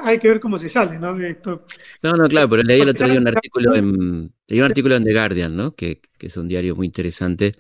[0.05, 1.15] hay que ver cómo se sale, ¿no?
[1.17, 1.65] De esto.
[2.03, 5.05] No, no, claro, pero leí el otro día un artículo en, leí un artículo en
[5.05, 5.75] The Guardian, ¿no?
[5.75, 7.55] Que, es un diario muy interesante,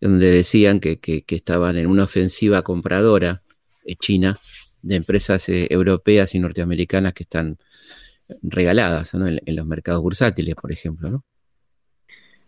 [0.00, 3.42] donde decían que, que, estaban en una ofensiva compradora
[3.84, 4.38] de China
[4.82, 7.58] de empresas eh, europeas y norteamericanas que están
[8.42, 11.24] regaladas en, los mercados bursátiles, por ejemplo, ¿no?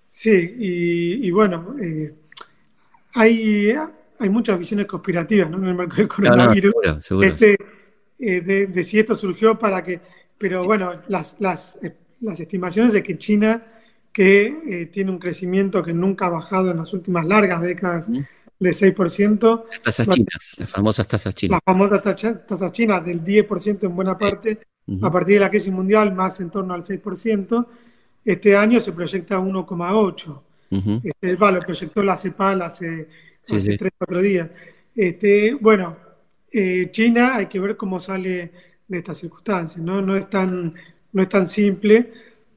[0.08, 2.14] Sí, y, bueno, eh,
[3.14, 3.74] hay,
[4.20, 5.58] hay muchas visiones conspirativas ¿no?
[5.58, 6.72] en el marco del coronavirus.
[7.22, 7.56] Este,
[8.20, 10.00] eh, de, si esto surgió para que.
[10.38, 13.66] Pero bueno, las, las, eh, las estimaciones de que China,
[14.12, 19.64] que tiene un crecimiento que nunca ha bajado en las últimas largas décadas de 6%.
[19.68, 21.56] Las tasas chinas, las famosas tasas chinas.
[21.56, 22.02] Las famosas
[22.46, 24.60] tasas chinas del 10% en buena parte
[25.00, 27.66] a partir de la crisis mundial más en torno al 6%,
[28.24, 30.40] este año se proyecta 1,8%.
[31.02, 33.08] este, lo proyectó la CEPAL hace,
[33.46, 34.50] 3 o 4 días.
[34.94, 35.96] Este, bueno,
[36.52, 38.52] eh, China hay que ver cómo sale
[38.86, 40.00] de estas circunstancias, ¿no?
[40.00, 40.74] No es tan,
[41.12, 42.12] no es tan simple,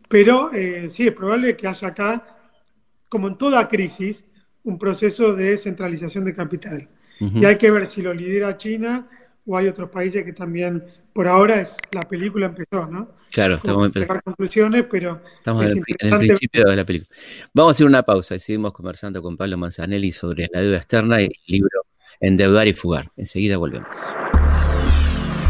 [0.07, 2.37] pero eh, sí es probable que haya acá,
[3.09, 4.25] como en toda crisis,
[4.63, 6.87] un proceso de centralización de capital.
[7.19, 9.07] Y hay que ver si lo lidera China
[9.47, 10.83] o hay otros países que también,
[11.13, 13.15] por ahora es la película empezó, ¿no?
[13.31, 17.09] Claro, estamos en conclusiones, pero estamos en el, principio de la película.
[17.53, 21.21] Vamos a hacer una pausa y seguimos conversando con Pablo Manzanelli sobre la deuda externa
[21.21, 21.81] y el libro
[22.19, 23.11] Endeudar y Fugar.
[23.15, 23.87] Enseguida volvemos.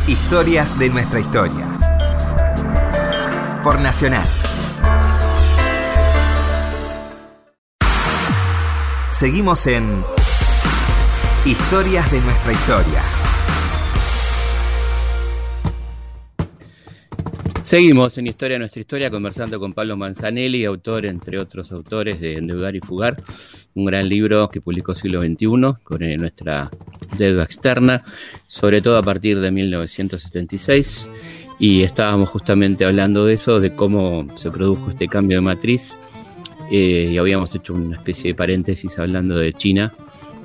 [0.07, 1.79] Historias de nuestra historia.
[3.63, 4.27] Por Nacional.
[9.11, 10.03] Seguimos en
[11.45, 13.26] Historias de nuestra historia.
[17.67, 22.35] Seguimos en Historia de nuestra historia conversando con Pablo Manzanelli, autor, entre otros autores, de
[22.35, 23.21] Endeudar y Fugar,
[23.75, 26.71] un gran libro que publicó siglo XXI con eh, nuestra
[27.17, 28.05] deuda externa,
[28.47, 31.09] sobre todo a partir de 1976.
[31.59, 35.97] Y estábamos justamente hablando de eso, de cómo se produjo este cambio de matriz.
[36.71, 39.91] Eh, y habíamos hecho una especie de paréntesis hablando de China,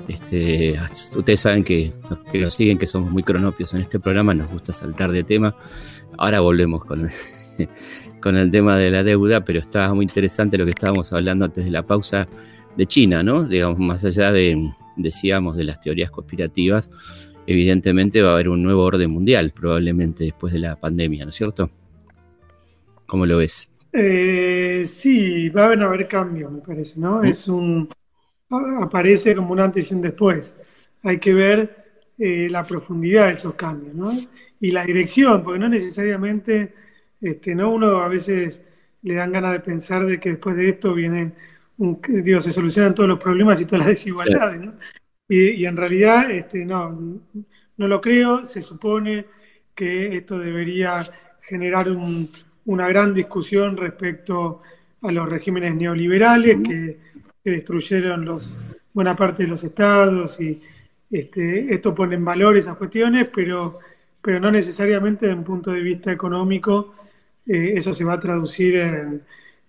[0.07, 0.75] este,
[1.15, 4.49] ustedes saben que los que lo siguen, que somos muy cronopios en este programa, nos
[4.49, 5.55] gusta saltar de tema.
[6.17, 7.11] Ahora volvemos con el,
[8.21, 11.65] con el tema de la deuda, pero estaba muy interesante lo que estábamos hablando antes
[11.65, 12.27] de la pausa
[12.75, 13.47] de China, ¿no?
[13.47, 16.89] Digamos, más allá de, decíamos, de las teorías conspirativas,
[17.47, 21.35] evidentemente va a haber un nuevo orden mundial, probablemente después de la pandemia, ¿no es
[21.35, 21.69] cierto?
[23.05, 23.69] ¿Cómo lo ves?
[23.91, 27.19] Eh, sí, va a haber cambios, me parece, ¿no?
[27.19, 27.25] ¿Mm?
[27.25, 27.87] Es un
[28.81, 30.57] aparece como un antes y un después.
[31.03, 31.83] Hay que ver
[32.17, 34.11] eh, la profundidad de esos cambios, ¿no?
[34.59, 36.73] Y la dirección, porque no necesariamente,
[37.19, 37.71] este, ¿no?
[37.71, 38.63] Uno a veces
[39.01, 41.33] le dan ganas de pensar de que después de esto viene,
[41.77, 44.73] un, digo, se solucionan todos los problemas y todas las desigualdades, ¿no?
[45.27, 46.91] Y, en realidad, este, no,
[47.77, 49.25] no lo creo, se supone
[49.73, 51.09] que esto debería
[51.41, 51.87] generar
[52.65, 54.61] una gran discusión respecto
[55.01, 56.99] a los regímenes neoliberales que
[57.43, 58.55] que destruyeron los,
[58.93, 60.61] buena parte de los estados y
[61.11, 63.79] este, esto pone en valor esas cuestiones, pero,
[64.21, 66.95] pero no necesariamente desde un punto de vista económico
[67.45, 69.21] eh, eso se va a traducir en,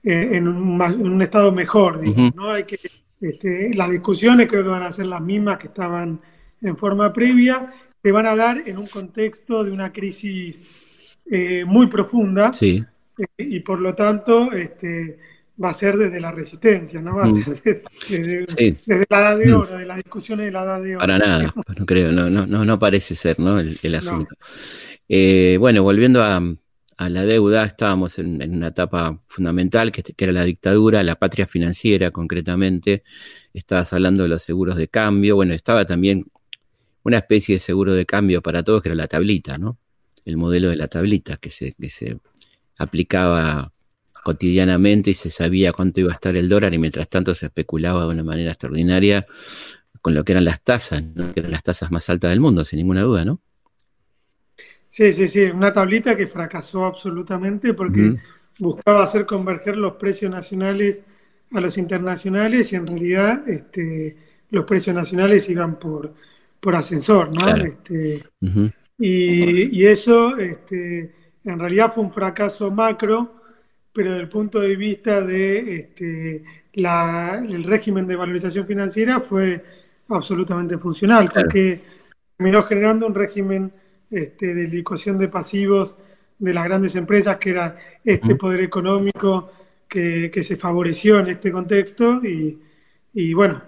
[0.02, 2.00] en, un, estado mejor.
[2.34, 2.52] ¿no?
[2.52, 2.78] Hay que,
[3.20, 6.20] este, las discusiones creo que van a ser las mismas que estaban
[6.60, 10.62] en forma previa, se van a dar en un contexto de una crisis
[11.30, 12.84] eh, muy profunda sí.
[13.18, 15.18] Eh, y por lo tanto este,
[15.62, 17.44] va a ser desde la resistencia, no va a mm.
[17.44, 17.62] ser
[18.08, 19.54] desde, la edad de mm.
[19.54, 21.00] oro, de las discusiones de la edad de oro.
[21.00, 23.58] Para nada, no creo, no, no, no, parece ser ¿no?
[23.58, 24.34] el, asunto.
[25.08, 26.40] Eh, bueno, volviendo a,
[27.08, 32.10] la deuda, estábamos en, una etapa fundamental que, que, era la dictadura, la patria financiera
[32.10, 33.04] concretamente.
[33.52, 36.24] Estabas hablando de los seguros de cambio, bueno, estaba también
[37.04, 39.78] una especie de seguro de cambio para todos, que era la tablita, ¿no?
[40.24, 42.18] El modelo de la tablita que se, que se
[42.76, 43.73] aplicaba
[44.24, 48.02] cotidianamente y se sabía cuánto iba a estar el dólar y mientras tanto se especulaba
[48.02, 49.26] de una manera extraordinaria
[50.00, 51.02] con lo que eran las tasas,
[51.34, 53.40] que eran las tasas más altas del mundo, sin ninguna duda, ¿no?
[54.88, 58.16] Sí, sí, sí, una tablita que fracasó absolutamente porque
[58.58, 61.04] buscaba hacer converger los precios nacionales
[61.52, 64.16] a los internacionales y en realidad este,
[64.50, 66.14] los precios nacionales iban por,
[66.60, 67.46] por ascensor, ¿no?
[67.64, 68.24] Este,
[68.98, 71.12] y, y, eso este,
[71.44, 73.43] en realidad fue un fracaso macro
[73.94, 79.64] pero desde el punto de vista de este, el régimen de valorización financiera fue
[80.08, 81.80] absolutamente funcional, porque
[82.36, 83.72] terminó generando un régimen
[84.10, 85.96] este, de licuación de pasivos
[86.38, 89.52] de las grandes empresas, que era este poder económico
[89.88, 93.62] que, se favoreció en este contexto y, bueno,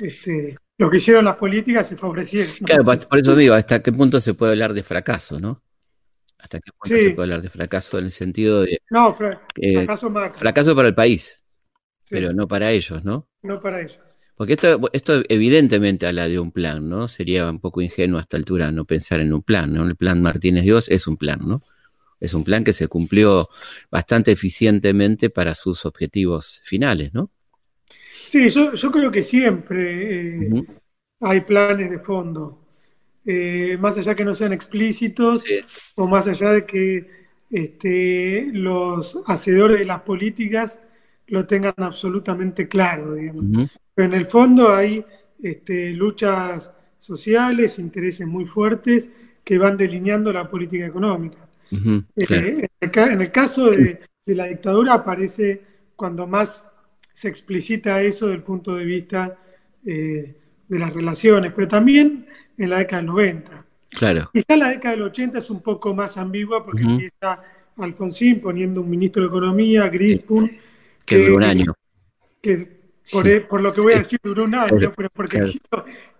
[0.00, 2.54] este, lo que hicieron las políticas se favorecieron.
[2.64, 5.60] Claro, por eso digo, hasta qué punto se puede hablar de fracaso, ¿no?
[6.42, 8.82] Hasta qué punto se puede hablar de fracaso en el sentido de...
[8.90, 9.16] No,
[9.56, 11.44] eh, fracaso Fracaso para el país,
[12.10, 13.28] pero no para ellos, ¿no?
[13.42, 14.00] No para ellos.
[14.36, 17.06] Porque esto, esto evidentemente habla de un plan, ¿no?
[17.06, 19.84] Sería un poco ingenuo a esta altura no pensar en un plan, ¿no?
[19.84, 21.62] El plan Martínez Dios es un plan, ¿no?
[22.18, 23.48] Es un plan que se cumplió
[23.90, 27.30] bastante eficientemente para sus objetivos finales, ¿no?
[28.26, 30.64] Sí, yo, yo creo que siempre eh,
[31.20, 32.61] hay planes de fondo.
[33.24, 35.44] Eh, más allá que no sean explícitos
[35.94, 37.06] o más allá de que
[37.50, 40.80] este, los hacedores de las políticas
[41.28, 43.70] lo tengan absolutamente claro, digamos.
[43.94, 45.04] Pero en el fondo hay
[45.40, 49.10] este, luchas sociales, intereses muy fuertes
[49.44, 51.38] que van delineando la política económica.
[52.16, 55.62] Eh, en, el, caso de, la dictadura aparece
[55.96, 56.68] cuando más
[57.12, 59.38] se explicita eso desde el punto de vista
[59.84, 60.36] eh,
[60.72, 63.64] de las relaciones, pero también en la década del 90.
[63.90, 64.30] Claro.
[64.32, 67.40] Quizá la década del 80 es un poco más ambigua porque empieza
[67.76, 70.50] Alfonsín poniendo un ministro de Economía, Grispun.
[71.04, 71.74] Que, duró un año.
[72.40, 72.68] Que
[73.48, 75.42] por, lo que voy a decir duró un año, pero porque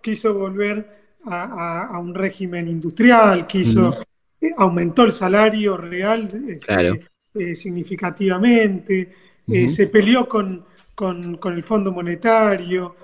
[0.03, 0.87] quiso, volver
[1.25, 4.05] a, un régimen industrial, quiso,
[4.38, 9.15] eh, aumentó el salario real este, eh, significativamente,
[9.49, 12.95] eh, se peleó con, con, el Fondo Monetario,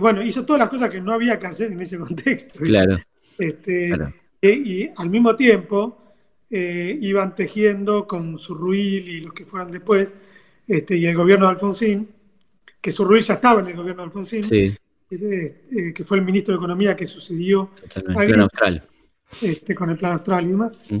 [0.00, 2.60] bueno, hizo todas las cosas que no había que hacer en ese contexto.
[2.60, 2.96] Claro.
[3.38, 3.90] Este,
[4.42, 6.14] y al mismo tiempo
[6.50, 10.14] iban tejiendo con Surruil y los que fueron después,
[10.68, 12.08] este, y el gobierno de Alfonsín,
[12.80, 14.42] que Surruil ya estaba en el gobierno de Alfonsín,
[15.08, 18.88] que fue el ministro de Economía que sucedió al plan austral.
[19.40, 20.76] Este, con el plan austral y demás.
[20.90, 20.98] Mm.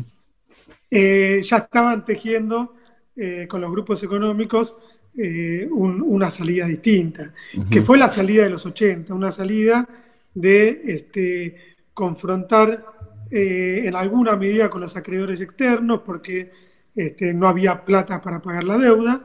[0.90, 2.74] Eh, ya estaban tejiendo
[3.16, 4.76] eh, con los grupos económicos
[5.16, 7.32] eh, una salida distinta,
[7.70, 9.88] que fue la salida de los 80, una salida
[10.34, 11.56] de este,
[11.92, 12.84] confrontar
[13.30, 16.52] en alguna medida con los acreedores externos, porque
[16.94, 19.24] este, no había plata para pagar la deuda,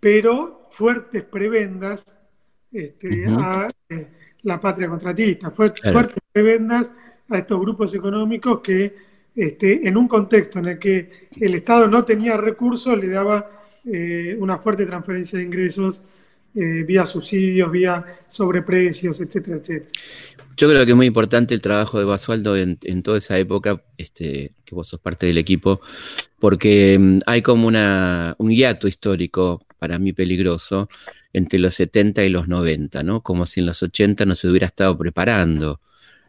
[0.00, 2.04] pero fuertes prebendas
[2.72, 3.70] este, a
[4.42, 6.90] la patria contratista, fuertes prebendas
[7.28, 8.94] a estos grupos económicos que
[9.34, 13.48] este, en un contexto en el que el Estado no tenía recursos le daba
[13.86, 16.02] eh, una fuerte transferencia de ingresos
[16.54, 19.90] eh, vía subsidios, vía sobreprecios, etcétera, etcétera.
[20.56, 24.52] Yo creo que es muy importante el trabajo de Basualdo en, toda esa época, este,
[24.64, 25.80] que vos sos parte del equipo,
[26.38, 30.88] porque mm, hay como una, un hiato histórico, para mí peligroso,
[31.32, 33.20] entre los 70 y los 90, ¿no?
[33.22, 35.80] Como si en los 80 no se hubiera estado preparando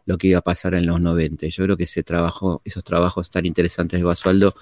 [0.06, 1.48] lo que iba a pasar en los 90.
[1.48, 4.54] Yo creo que ese trabajo, esos trabajos tan interesantes de Basualdo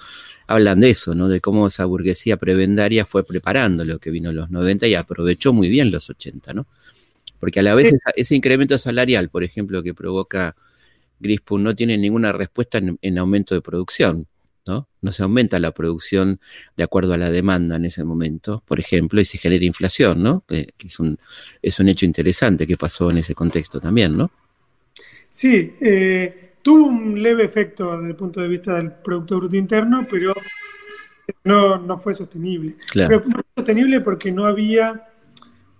[0.47, 1.29] hablan de eso, ¿no?
[1.29, 5.53] De cómo esa burguesía prebendaria fue preparando lo que vino en los 90 y aprovechó
[5.53, 6.67] muy bien los 80, ¿no?
[7.39, 10.55] Porque a la vez ese incremento salarial, por ejemplo, que provoca
[11.19, 14.27] Grispun, no tiene ninguna respuesta en, aumento de producción,
[14.67, 14.89] ¿no?
[15.01, 16.39] No se aumenta la producción
[16.75, 20.43] de acuerdo a la demanda en ese momento, por ejemplo, y se genera inflación, ¿no?
[20.47, 21.19] Que, es, un,
[21.61, 24.31] es un hecho interesante que pasó en ese contexto también, ¿no?
[25.35, 30.07] Sí, eh, tuvo un leve efecto desde el punto de vista del Producto Bruto Interno,
[30.09, 30.33] pero
[31.43, 32.75] no, fue sostenible.
[32.93, 35.09] Pero no fue sostenible porque no había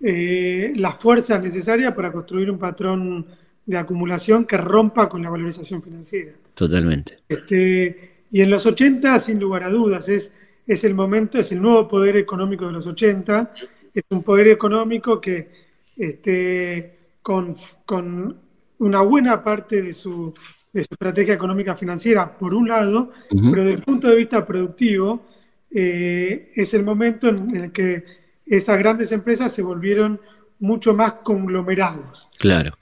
[0.02, 3.24] eh, las fuerzas necesarias para construir un patrón
[3.64, 6.32] de acumulación que rompa con la valorización financiera.
[6.52, 7.20] Totalmente.
[7.26, 10.34] Este, y en los 80, sin lugar a dudas, es,
[10.66, 13.54] es el momento, es el nuevo poder económico de los 80,
[13.94, 15.48] es un poder económico que
[15.96, 18.44] este, con, con
[18.78, 20.34] una buena parte de su,
[20.72, 25.26] de su estrategia económica financiera, por un lado, pero desde el punto de vista productivo,
[25.70, 28.04] eh, es el momento en el que
[28.46, 30.20] esas grandes empresas se volvieron
[30.58, 32.28] mucho más conglomerados.
[32.38, 32.76] Claro.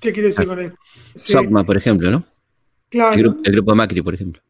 [0.00, 0.78] ¿Qué quiere decir con esto?
[1.14, 2.24] SOCMA, por ejemplo, ¿no?
[2.88, 3.36] Claro.
[3.44, 4.40] El, grupo Macri, por ejemplo.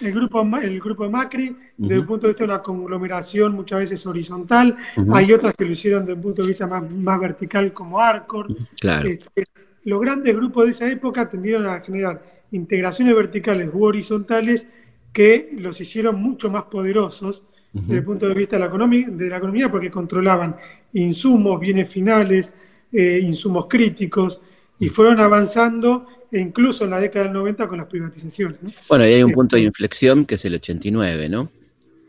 [0.00, 4.06] El grupo, el grupo Macri, desde el punto de vista de una conglomeración muchas veces
[4.06, 4.76] horizontal,
[5.12, 8.48] hay otras que lo hicieron desde un punto de vista más, más vertical como Arcor.
[8.80, 9.08] Claro.
[9.08, 9.44] Este,
[9.88, 12.22] los grandes grupos de esa época tendieron a generar
[12.52, 14.66] integraciones verticales u horizontales
[15.14, 19.28] que los hicieron mucho más poderosos desde el punto de vista de la, economía, de
[19.28, 20.56] la economía porque controlaban
[20.92, 22.54] insumos, bienes finales,
[22.92, 24.42] eh, insumos críticos
[24.78, 28.58] y fueron avanzando e incluso en la década del 90 con las privatizaciones.
[28.90, 31.50] Bueno, y hay un punto de inflexión que es el 89, ¿no?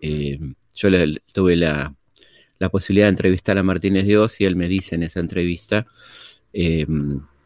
[0.02, 0.38] Eh,
[0.76, 0.89] yo
[1.34, 1.94] tuve la,
[2.70, 5.88] posibilidad de entrevistar a Martínez Dios y él me dice en esa entrevista
[6.52, 6.86] eh,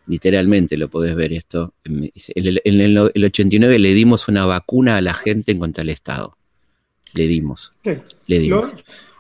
[0.08, 1.74] literalmente lo podés ver esto.
[1.84, 2.12] En
[2.82, 6.38] el, 89 le dimos una vacuna a la gente en contra del Estado.
[7.14, 7.74] Le dimos.
[8.28, 8.72] Le dimos.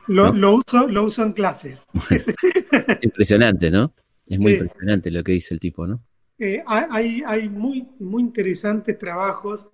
[0.07, 1.85] Lo, lo, uso, lo uso en clases.
[3.01, 3.93] impresionante, ¿no?
[4.27, 6.01] Es muy impresionante lo que dice el tipo, ¿no?
[6.39, 9.67] Eh, hay, hay muy, muy interesantes trabajos,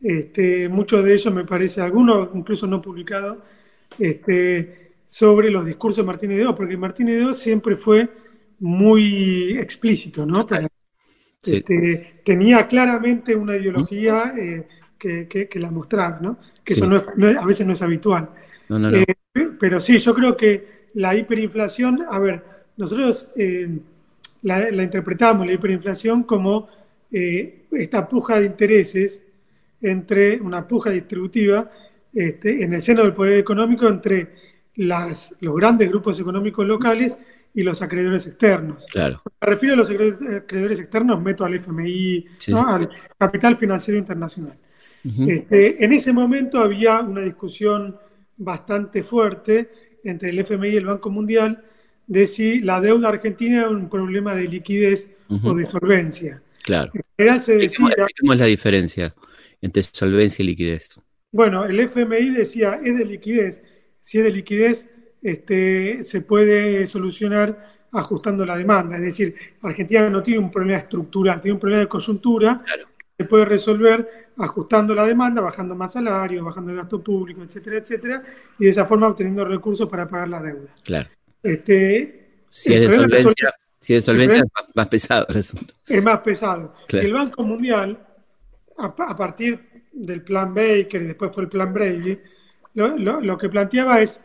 [0.00, 3.38] este, muchos de ellos me parece, algunos incluso no publicados,
[3.98, 8.08] este, sobre los discursos de Martínez de porque Martínez de siempre fue
[8.60, 10.46] muy explícito, ¿no?
[11.42, 14.66] Este, tenía claramente una ideología eh,
[14.98, 16.38] que, la mostraba, ¿no?
[16.62, 18.30] Que eso no a veces no es habitual.
[18.92, 19.04] Eh,
[19.58, 22.42] pero sí, yo creo que la hiperinflación, a ver,
[22.76, 23.68] nosotros eh,
[24.42, 26.68] la, interpretamos, la hiperinflación, como
[27.10, 29.22] esta puja de intereses
[29.80, 31.70] entre una puja distributiva
[32.12, 34.28] este, en el seno del poder económico entre
[34.76, 37.16] las, los grandes grupos económicos locales
[37.54, 38.86] y los acreedores externos.
[38.90, 39.22] Claro.
[39.40, 44.58] Me refiero a los acreedores externos, meto al FMI, al Capital Financiero Internacional.
[45.28, 47.96] este, en ese momento había una discusión
[48.36, 49.70] bastante fuerte
[50.02, 51.62] entre el FMI y el Banco Mundial
[52.06, 55.10] de si la deuda argentina era un problema de liquidez
[55.42, 56.42] o de solvencia.
[56.62, 56.90] Claro.
[56.94, 59.14] En general se decía, es la diferencia?
[59.64, 61.00] entre solvencia y liquidez.
[61.32, 63.62] Bueno, el FMI decía, es de liquidez.
[63.98, 64.90] Si es de liquidez,
[65.24, 68.96] este, se puede solucionar ajustando la demanda.
[68.96, 73.24] Es decir, Argentina no tiene un problema estructural, tiene un problema de coyuntura que se
[73.24, 78.22] puede resolver ajustando la demanda, bajando más salario, bajando el gasto público, etcétera, etcétera,
[78.58, 80.70] y de esa forma obteniendo recursos para pagar la deuda.
[80.84, 81.08] Claro.
[81.42, 85.74] Este, si, es de solvencia, si es solvencia, es más, pesado el asunto.
[85.86, 86.74] Es más pesado.
[86.88, 87.98] El Banco Mundial,
[88.76, 92.18] a, partir del plan Baker y después fue el plan Brady,
[92.74, 94.20] lo, que planteaba es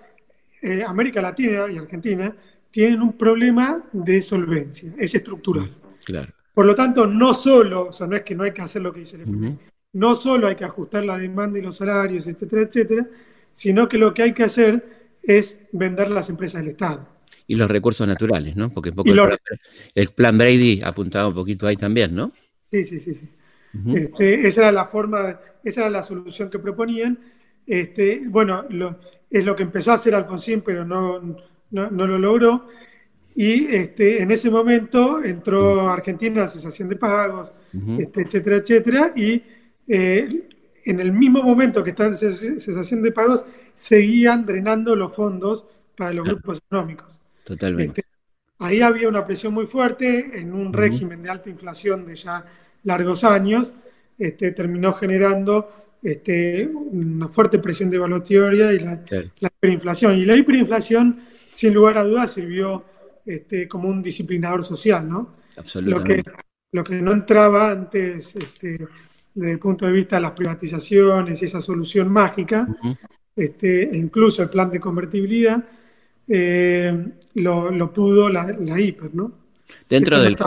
[0.61, 2.35] eh, América Latina y Argentina
[2.71, 5.75] tienen un problema de solvencia, es estructural.
[6.05, 6.33] Claro.
[6.53, 8.91] Por lo tanto, no solo, o sea, no es que no hay que hacer lo
[8.91, 9.57] que dice el FMI,
[9.93, 13.07] no solo hay que ajustar la demanda y los salarios, etcétera, etcétera,
[13.51, 17.07] sino que lo que hay que hacer es vender las empresas del Estado.
[17.47, 18.69] Y los recursos naturales, ¿no?
[18.69, 19.09] Porque poco
[19.95, 22.31] el, plan, Brady apuntaba un poquito ahí también, ¿no?
[22.71, 23.15] Sí, sí, sí.
[23.15, 23.29] sí.
[23.95, 27.17] Este, esa era la forma, esa era la solución que proponían.
[27.65, 28.65] Este, bueno,
[29.29, 31.19] es lo que empezó a hacer Alfonsín, pero no,
[31.71, 32.67] no, lo logró.
[33.35, 37.51] Y este, en ese momento entró Argentina a cesación de pagos,
[37.99, 39.13] este, etcétera, etcétera.
[39.15, 39.43] Y
[39.87, 40.49] eh,
[40.83, 45.65] en el mismo momento que están en cesación de pagos, seguían drenando los fondos
[45.95, 47.19] para los grupos económicos.
[47.43, 48.01] Totalmente.
[48.01, 48.11] Este,
[48.59, 52.45] ahí había una presión muy fuerte en un régimen de alta inflación de ya
[52.83, 53.73] largos años.
[54.17, 55.69] Este, terminó generando
[56.01, 59.01] este, una fuerte presión devaluatoria y la,
[59.39, 60.17] la hiperinflación.
[60.17, 61.19] Y la hiperinflación
[61.49, 62.85] sin lugar a dudas sirvió
[63.25, 65.35] este, como un disciplinador social, ¿no?
[65.57, 66.31] Absolutamente.
[66.71, 68.87] Lo que, no entraba antes, este,
[69.33, 72.67] desde el punto de vista de las privatizaciones y esa solución mágica,
[73.35, 75.63] este, e incluso el plan de convertibilidad,
[76.27, 79.31] eh, lo, pudo la, hiper, ¿no?
[79.87, 80.37] Dentro del,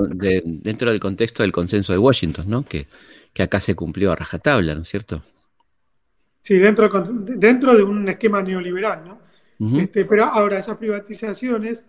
[0.44, 2.64] dentro del contexto del consenso de Washington, ¿no?
[2.64, 2.86] Que,
[3.32, 5.22] que acá se cumplió a rajatabla, ¿no es cierto?
[6.42, 9.22] Sí, dentro, dentro de un esquema neoliberal, ¿no?
[9.78, 11.86] Este, pero ahora esas privatizaciones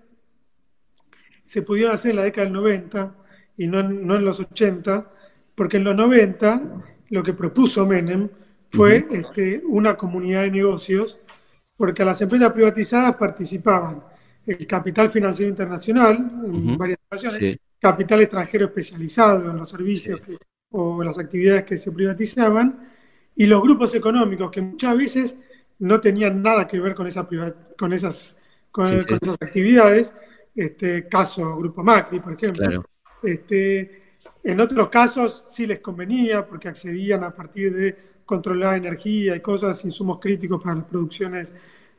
[1.41, 3.15] se pudieron hacer en la década del 90
[3.57, 5.11] y no en, no en los 80,
[5.55, 6.61] porque en los 90
[7.09, 8.29] lo que propuso Menem
[8.69, 11.19] fue este, una comunidad de negocios,
[11.75, 14.03] porque a las empresas privatizadas participaban
[14.45, 20.21] el capital financiero internacional, en varias ocasiones, capital extranjero especializado en los servicios
[20.69, 22.92] o las actividades que se privatizaban,
[23.35, 25.37] y los grupos económicos que muchas veces
[25.79, 27.27] no tenían nada que ver con, esa
[27.77, 28.35] con, esas,
[28.71, 30.13] con, esas actividades,
[30.55, 32.83] este, caso Grupo Macri, por ejemplo.
[33.21, 34.03] Este,
[34.43, 39.83] en otros casos sí les convenía porque accedían a partir de controlar energía y cosas,
[39.85, 41.53] insumos críticos para las producciones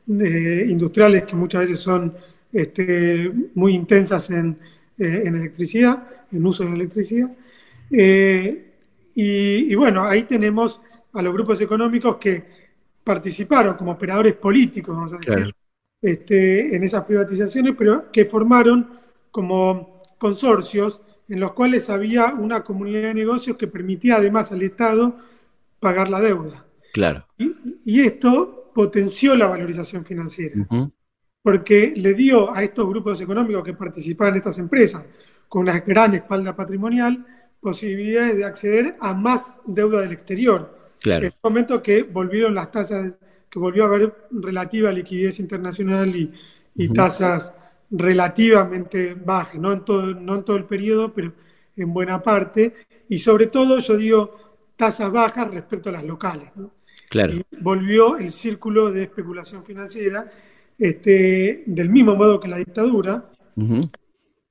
[0.07, 2.13] eh, industriales que muchas veces son
[2.51, 4.57] este, muy intensas en,
[4.97, 7.29] eh, en, electricidad, en uso de electricidad.
[7.91, 8.71] Eh,
[9.13, 10.81] y, y, bueno, ahí tenemos
[11.15, 12.43] a los grupos económicos que
[13.03, 15.55] participaron como operadores políticos, vamos a decir,
[16.01, 18.99] este, en esas privatizaciones, pero que formaron
[19.31, 25.17] como consorcios en los cuales había una comunidad de negocios que permitía además al Estado
[25.79, 26.65] pagar la deuda.
[26.93, 27.25] Claro.
[27.37, 30.67] Y, esto potenció la valorización financiera,
[31.41, 35.03] porque le dio a estos grupos económicos que participaban en estas empresas,
[35.47, 37.25] con una gran espalda patrimonial,
[37.59, 43.13] posibilidades de acceder a más deuda del exterior en el momento que volvieron las tasas,
[43.49, 46.31] que volvió a haber relativa liquidez internacional y,
[46.89, 47.53] tasas
[47.89, 51.31] relativamente bajas, no en, todo, no en todo el periodo, pero
[51.77, 52.73] en buena parte,
[53.07, 56.49] y sobre todo, yo digo, tasas bajas respecto a las locales.
[57.09, 57.33] Claro.
[57.61, 60.29] volvió el círculo de especulación financiera
[60.77, 63.31] este, del mismo modo que la dictadura.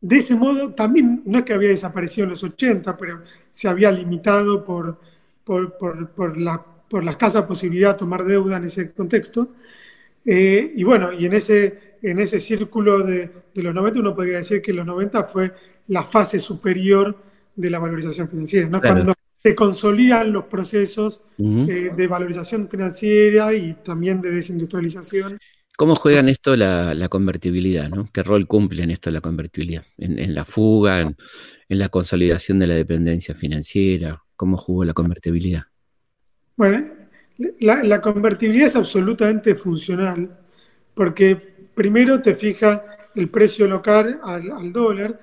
[0.00, 3.90] De ese modo, también no es que había desaparecido en los 80, pero se había
[3.90, 5.00] limitado por
[5.45, 9.53] por, por, por, la, por la escasa posibilidad de tomar deuda en ese contexto.
[10.24, 14.38] Eh, y bueno, y en ese, en ese círculo de, de, los 90 uno podría
[14.38, 15.53] decir que los 90 fue
[15.88, 17.16] la fase superior
[17.55, 18.80] de la valorización financiera, ¿no?
[18.80, 25.38] cuando se consolidan los procesos eh, de valorización financiera y también de desindustrialización.
[25.76, 27.90] ¿Cómo juega en esto la, la, convertibilidad?
[27.90, 28.09] ¿no?
[28.12, 29.84] ¿Qué rol cumple en esto la convertibilidad?
[29.99, 31.16] ¿En, en la fuga, en,
[31.68, 34.23] en, la consolidación de la dependencia financiera?
[34.37, 35.62] ¿Cómo jugó la convertibilidad?
[36.57, 36.87] Bueno,
[37.61, 40.39] la, convertibilidad es absolutamente funcional
[40.95, 41.37] porque
[41.74, 45.20] primero te fija el precio local al, dólar,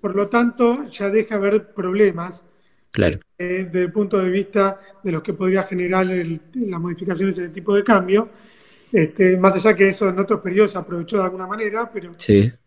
[0.00, 2.44] por lo tanto ya deja ver problemas
[2.90, 3.18] claro.
[3.38, 7.52] Eh, desde el punto de vista de los que podría generar las modificaciones en el
[7.52, 8.30] tipo de cambio.
[8.92, 12.12] Este, más allá que eso en otros periodos se aprovechó de alguna manera, pero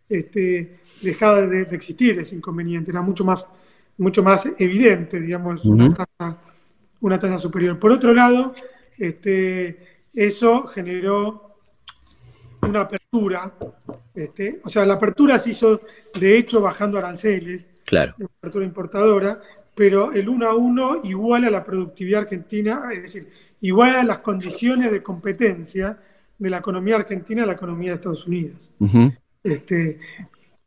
[0.10, 3.46] este, dejaba de, existir ese inconveniente, era mucho más
[3.98, 6.38] mucho más evidente, digamos, una tasa
[7.02, 7.80] una tasa superior.
[7.80, 8.54] Por otro lado,
[8.98, 9.78] este,
[10.14, 11.56] eso generó
[12.62, 13.54] una apertura,
[14.14, 15.82] este, o sea, la apertura se hizo
[16.20, 18.16] de hecho bajando aranceles, claro.
[18.18, 19.40] una apertura importadora,
[19.76, 23.30] pero el 1 a 1 igual a la productividad argentina, es decir,
[23.62, 26.00] igual a las condiciones de competencia
[26.38, 28.58] de la economía argentina a la economía de Estados Unidos.
[29.44, 30.00] este,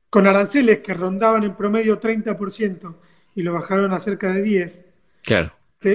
[0.08, 2.94] con aranceles que rondaban en promedio 30%
[3.34, 4.82] y lo bajaron a cerca de 10%,
[5.22, 5.52] claro.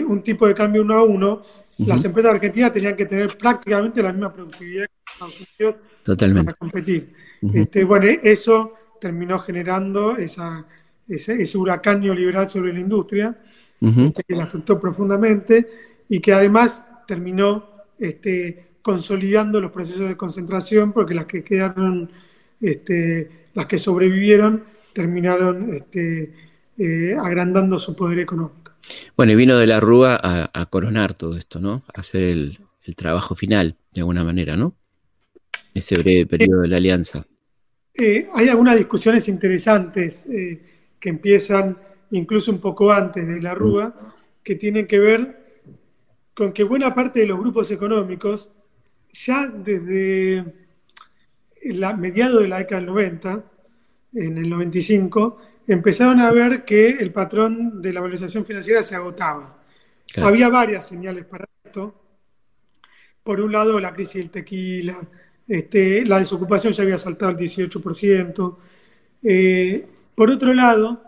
[0.08, 1.44] un tipo de cambio 1 a 1,
[1.80, 6.46] las empresas argentinas tenían que tener prácticamente la misma productividad que Estados Unidos Totalmente.
[6.46, 7.14] para competir.
[7.54, 10.66] este, bueno, eso terminó generando esa
[11.08, 13.38] ese, huracán neoliberal sobre la industria,
[13.82, 15.68] este, que la afectó profundamente
[16.10, 17.70] y que además terminó
[18.00, 22.10] este, consolidando los procesos de concentración porque las que quedaron,
[22.60, 24.64] este, las que sobrevivieron,
[24.94, 26.34] terminaron este,
[26.78, 28.74] eh, agrandando su poder económico.
[29.18, 31.84] Bueno, y vino de la Rúa a, coronar todo esto, ¿no?
[31.94, 32.60] A hacer el,
[32.96, 34.76] trabajo final, de alguna manera, ¿no?
[35.74, 37.26] Ese breve periodo de la alianza.
[37.94, 40.26] Eh, hay algunas discusiones interesantes.
[40.28, 40.62] Eh,
[41.06, 41.78] que empiezan
[42.10, 43.94] incluso un poco antes de la Rúa,
[44.44, 45.70] que tienen que ver
[46.34, 48.50] con que buena parte de los grupos económicos,
[49.14, 50.44] ya desde
[51.64, 53.44] la mediados de la década del 90,
[54.16, 59.64] en el 95, empezaron a ver que el patrón de la valorización financiera se agotaba.
[60.18, 62.02] Había varias señales para esto.
[63.24, 64.98] Por un lado, la crisis del tequila,
[65.48, 68.58] este, la desocupación ya había saltado al 18%.
[69.24, 71.04] Eh, por otro lado,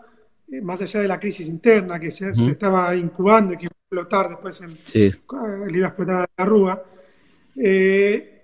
[0.50, 3.84] eh, más allá de la crisis interna que se, estaba incubando y que iba a
[3.84, 5.10] explotar después, en, sí.
[5.66, 6.84] le iba a explotar la rúa,
[7.56, 8.38] eh,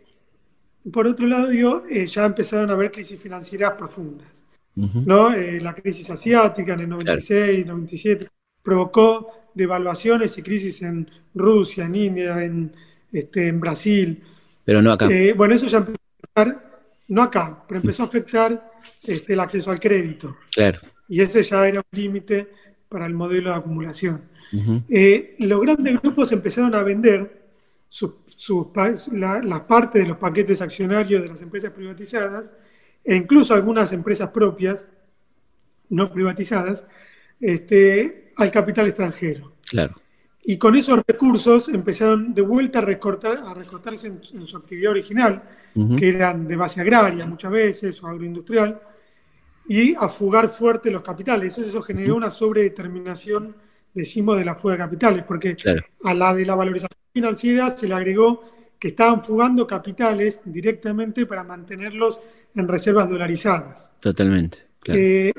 [0.93, 1.51] por otro lado,
[1.89, 4.29] eh, ya empezaron a haber crisis financieras profundas.
[4.77, 5.31] ¿No?
[5.31, 8.27] la crisis asiática en el 96, 97,
[8.63, 12.73] provocó devaluaciones y crisis en Rusia, en India, en,
[13.13, 14.23] este, en Brasil.
[14.65, 15.09] Pero no acá.
[15.37, 18.73] bueno, eso ya empezó a afectar, no acá, pero empezó a afectar
[19.07, 20.37] este, el acceso al crédito.
[20.53, 20.81] Claro.
[21.09, 22.49] Y ese ya era un límite
[22.89, 24.23] para el modelo de acumulación.
[24.89, 27.43] Eh, los grandes grupos empezaron a vender
[29.13, 32.55] las partes de los paquetes accionarios de las empresas privatizadas
[33.05, 34.89] e incluso algunas empresas propias,
[35.91, 36.87] no privatizadas,
[37.41, 39.53] este, al capital extranjero.
[39.69, 40.01] Claro.
[40.47, 45.43] Y con esos recursos empezaron de vuelta a, recortar, a recortarse en, su actividad original,
[45.99, 48.81] que eran de base agraria muchas veces o agroindustrial,
[49.67, 51.57] y a fugar fuerte los capitales.
[51.57, 53.57] Eso, generó una sobredeterminación,
[53.95, 55.57] decimos, de la fuga de capitales, porque
[56.05, 58.54] a la de la valorización financiera se le agregó
[58.85, 62.21] que estaban fugando capitales directamente para mantenerlos
[62.55, 63.91] en reservas dolarizadas.
[63.99, 64.59] Totalmente.
[64.89, 65.33] Eh,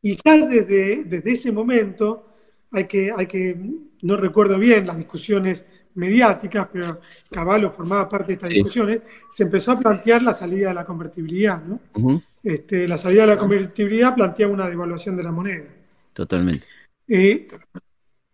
[0.00, 2.28] y ya desde, desde ese momento,
[2.72, 3.54] hay que, hay que,
[4.00, 5.66] no recuerdo bien las discusiones
[5.96, 6.98] mediáticas, pero
[7.30, 11.62] Caballo formaba parte de estas discusiones, se empezó a plantear la salida de la convertibilidad.
[11.62, 12.22] ¿no?
[12.42, 15.68] este, la salida de la convertibilidad planteaba una devaluación de la moneda.
[16.14, 16.66] Totalmente.
[17.06, 17.48] Eh,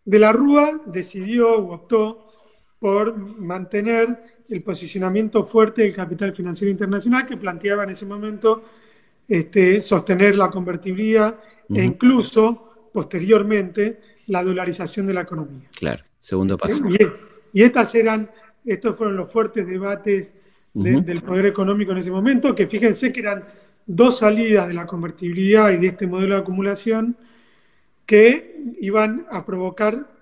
[0.04, 2.23] de la Rúa decidió o optó
[2.84, 8.62] por mantener el posicionamiento fuerte del capital financiero internacional que planteaba en ese momento
[9.26, 11.34] este, sostener la convertibilidad
[11.70, 15.66] e incluso posteriormente la dolarización de la economía.
[15.74, 16.84] Claro, segundo paso.
[17.54, 18.30] Y, estas eran,
[18.66, 20.34] estos fueron los fuertes debates
[20.74, 23.44] del poder económico en ese momento, que fíjense que eran
[23.86, 27.16] dos salidas de la convertibilidad y de este modelo de acumulación
[28.04, 30.12] que iban a provocar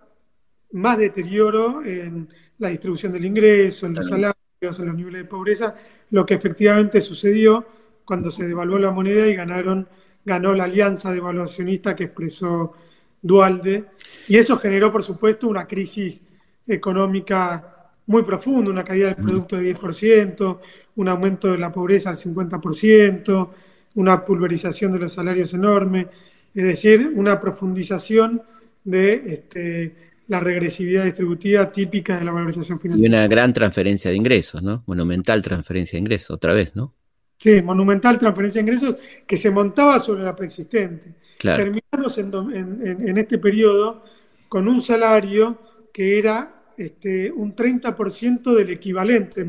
[0.73, 2.29] más deterioro en
[2.63, 4.37] la distribución del ingreso, en los salarios,
[4.79, 5.75] en los niveles de pobreza,
[6.11, 7.67] lo que efectivamente sucedió
[8.05, 9.89] cuando se devaluó la moneda y ganaron,
[10.25, 12.73] ganó la alianza devaluacionista que expresó
[13.21, 13.87] Dualde.
[14.29, 16.23] Y eso generó, por supuesto, una crisis
[16.67, 20.59] económica muy profunda, una caída del producto de 10%,
[20.97, 23.49] un aumento de la pobreza al 50%,
[23.97, 26.07] una pulverización de los salarios enorme,
[26.55, 28.41] es decir, una profundización
[28.85, 33.17] de este, la regresividad distributiva típica de la valorización financiera.
[33.17, 34.83] Y una gran transferencia de ingresos, ¿no?
[34.87, 36.95] Monumental transferencia de ingresos, otra vez, ¿no?
[37.39, 38.97] Sí, monumental transferencia de ingresos
[39.27, 41.15] que se montaba sobre la preexistente.
[41.39, 44.05] Terminamos en, este periodo
[44.49, 45.59] con un salario
[45.93, 49.45] que era este, un 30% del equivalente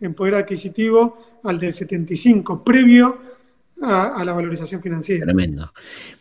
[0.00, 3.33] en poder adquisitivo al del 75, previo
[3.82, 5.24] a, la valorización financiera.
[5.24, 5.72] Tremendo.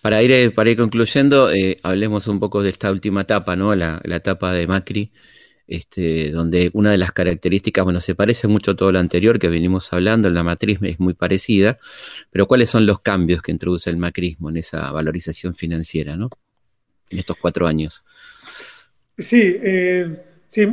[0.02, 3.76] Para ir, eh, para ir concluyendo, eh, hablemos un poco de esta última etapa, ¿no?
[3.76, 5.12] La, etapa de Macri,
[5.68, 9.50] este, donde una de las características, bueno, se parece mucho a todo lo anterior que
[9.50, 11.78] venimos hablando, la matriz es muy parecida,
[12.32, 16.30] pero ¿cuáles son los cambios que introduce el macrismo en esa valorización financiera, ¿no?
[17.10, 18.04] En estos cuatro años.
[19.18, 20.68] Sí, eh, sí,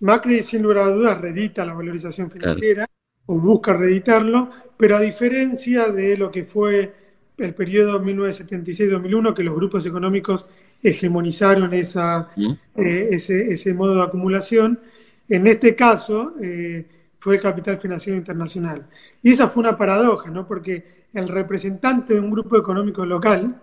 [0.00, 2.88] Macri sin lugar a dudas redita la valorización financiera
[3.26, 6.92] o busca reeditarlo, pero a diferencia de lo que fue
[7.38, 10.48] el periodo 1976-2001, que los grupos económicos
[10.82, 12.28] hegemonizaron esa,
[12.76, 14.80] eh, ese, modo de acumulación,
[15.28, 16.84] en este caso eh,
[17.18, 18.86] fue el capital financiero internacional.
[19.22, 20.46] Y esa fue una paradoja, ¿no?
[20.46, 23.60] porque el representante de un grupo económico local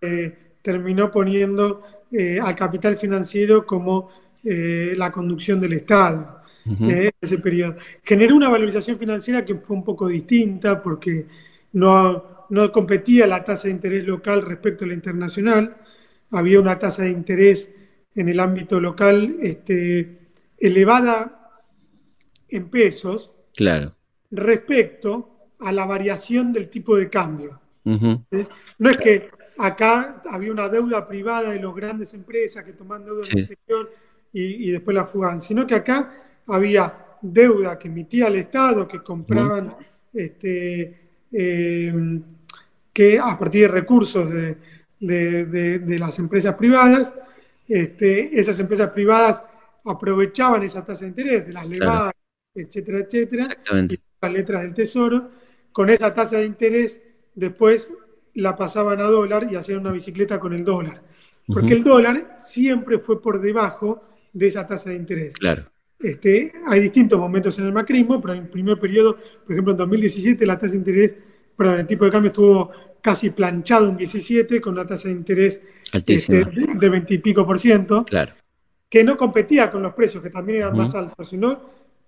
[0.00, 1.82] eh, terminó poniendo
[2.42, 4.10] al capital financiero como
[4.42, 6.39] la conducción del Estado
[6.78, 7.76] en ese periodo.
[8.02, 11.26] Generó una valorización financiera que fue un poco distinta porque
[11.72, 15.76] no, no competía la tasa de interés local respecto a la internacional,
[16.30, 17.72] había una tasa de interés
[18.14, 21.60] en el ámbito local este, elevada
[22.48, 23.94] en pesos claro.
[24.30, 27.60] respecto a la variación del tipo de cambio.
[27.84, 33.22] No es que acá había una deuda privada de las grandes empresas que toman deuda
[33.30, 33.92] en el exterior
[34.32, 39.02] y, y, después la fugan, sino que acá había deuda que emitía el Estado, que
[39.02, 39.74] compraban
[40.12, 41.00] este,
[41.32, 42.20] eh,
[42.92, 47.14] que a partir de recursos de, las empresas privadas,
[47.68, 49.42] este, esas empresas privadas
[49.84, 52.12] aprovechaban esa tasa de interés de las levadas,
[52.54, 53.44] etcétera, etcétera,
[53.88, 55.30] y las letras del tesoro,
[55.72, 57.00] con esa tasa de interés
[57.34, 57.92] después
[58.34, 61.02] la pasaban a dólar y hacían una bicicleta con el dólar.
[61.46, 65.34] Porque el dólar siempre fue por debajo de esa tasa de interés.
[65.34, 65.64] Claro.
[66.02, 69.76] Este, hay distintos momentos en el macrismo, pero en el primer periodo, por ejemplo, en
[69.76, 71.16] 2017 la tasa de interés,
[71.54, 72.70] perdón, el tipo de cambio estuvo
[73.02, 75.60] casi planchado en 17 con una tasa de interés
[75.92, 76.44] este,
[76.74, 78.32] de 20 y pico por ciento, claro.
[78.88, 81.60] que no competía con los precios, que también eran más altos, sino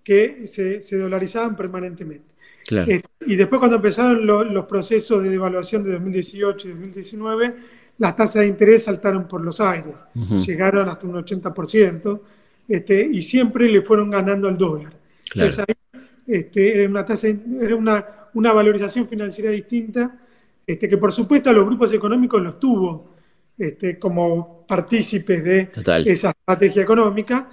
[0.03, 2.33] que se, dolarizaban permanentemente.
[2.63, 7.55] Este, y después cuando empezaron los procesos de devaluación de 2018 y 2019,
[7.99, 10.07] las tasas de interés saltaron por los aires,
[10.45, 12.21] llegaron hasta un 80%.
[12.67, 14.93] Este, y siempre le fueron ganando al dólar.
[15.33, 20.19] Entonces ahí este, era, una, tasa, era una, una, valorización financiera distinta,
[20.65, 23.13] este, que por supuesto a los grupos económicos los tuvo
[23.57, 25.69] este, como partícipes de
[26.05, 27.49] esa estrategia económica,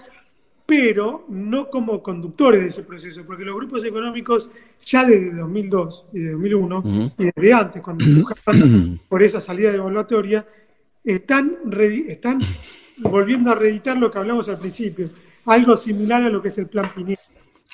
[0.64, 4.50] pero no como conductores de ese proceso, porque los grupos económicos
[4.84, 10.46] ya desde 2002 y de 2001, y desde antes, cuando empujaban por esa salida devaluatoria,
[11.02, 11.58] están,
[12.06, 12.38] están
[13.02, 15.08] volviendo a reeditar lo que hablamos al principio,
[15.46, 17.20] algo similar a lo que es el plan Pineda.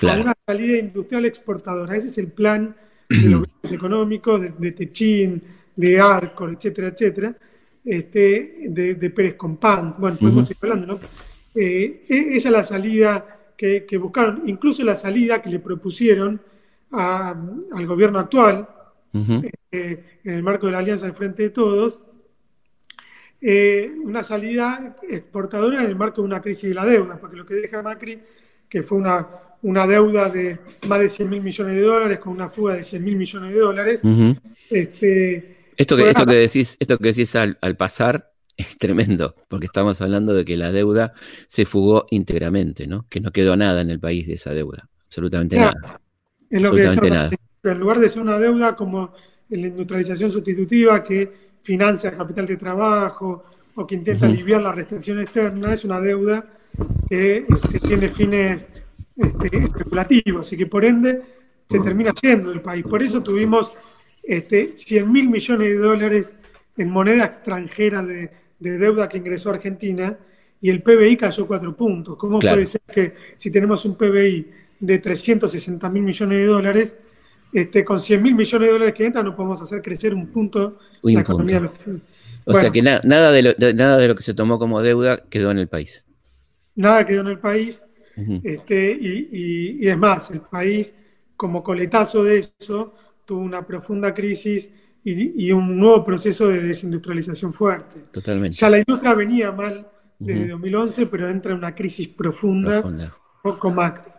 [0.02, 1.96] Una salida industrial exportadora.
[1.96, 2.74] Ese es el plan
[3.08, 5.42] de los grupos económicos, de, Techín,
[5.74, 7.36] de Arcor, etcétera, etcétera,
[7.84, 9.94] este, de, Pérez Compán.
[9.98, 11.00] Bueno, podemos seguir hablando, ¿no?
[11.54, 16.40] Eh, e, esa es la salida que, buscaron, incluso la salida que le propusieron
[16.90, 18.68] al gobierno actual,
[19.72, 22.00] eh, en el marco de la Alianza del Frente de Todos,
[23.40, 27.44] eh, una salida exportadora en el marco de una crisis de la deuda, porque lo
[27.44, 28.18] que deja Macri,
[28.68, 29.26] que fue una,
[29.62, 30.58] una deuda de
[30.88, 33.60] más de 100 mil millones de dólares, con una fuga de 100 mil millones de
[33.60, 34.02] dólares.
[34.70, 40.00] este, esto, que, esto, que decís, esto que decís al, pasar es tremendo, porque estamos
[40.00, 41.12] hablando de que la deuda
[41.46, 43.06] se fugó íntegramente, ¿no?
[43.10, 46.00] que no quedó nada en el país de esa deuda, absolutamente nada.
[46.48, 47.30] Es lo que nada.
[47.62, 49.12] En lugar de ser una deuda como
[49.50, 53.44] la industrialización sustitutiva que financia el capital de trabajo
[53.74, 56.46] o que intenta aliviar la restricción externa, es una deuda
[57.08, 58.70] que este, tiene fines
[59.16, 61.22] este, especulativos y que por ende
[61.68, 62.84] se termina yendo del país.
[62.86, 63.72] Por eso tuvimos
[64.22, 66.34] este, 100 mil millones de dólares
[66.76, 70.16] en moneda extranjera de, deuda que ingresó a Argentina
[70.60, 72.16] y el PBI cayó cuatro puntos.
[72.16, 76.98] ¿Cómo puede ser que si tenemos un PBI de 360 mil millones de dólares,
[77.56, 80.78] este, con 100 mil millones de dólares que entran no podemos hacer crecer un punto
[81.02, 81.70] la economía.
[82.44, 85.52] O sea que nada, de lo, nada de lo que se tomó como deuda quedó
[85.52, 86.06] en el país.
[86.74, 87.82] Nada quedó en el país.
[88.44, 90.94] este, y, es más, el país,
[91.34, 92.92] como coletazo de eso,
[93.24, 94.70] tuvo una profunda crisis
[95.02, 98.00] y, un nuevo proceso de desindustrialización fuerte.
[98.12, 98.58] Totalmente.
[98.58, 99.88] Ya la industria venía mal
[100.18, 103.16] desde 2011, pero entra en una crisis profunda, profunda.
[103.58, 104.12] con Macri.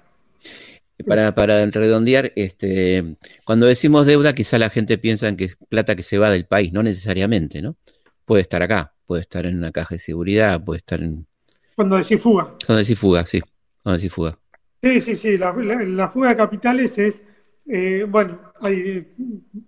[1.06, 5.95] Para, para redondear, este, cuando decimos deuda, quizá la gente piensa en que es plata
[5.95, 7.76] que se va del país, no necesariamente, ¿no?
[8.26, 11.28] Puede estar acá, puede estar en una caja de seguridad, puede estar en...
[11.76, 12.56] Cuando decís fuga.
[12.66, 13.41] Cuando decís fuga, sí.
[13.84, 14.39] Cuando decís fuga.
[14.82, 15.38] Sí, sí, sí.
[15.38, 17.24] La, fuga de capitales es,
[17.68, 19.08] eh, bueno, hay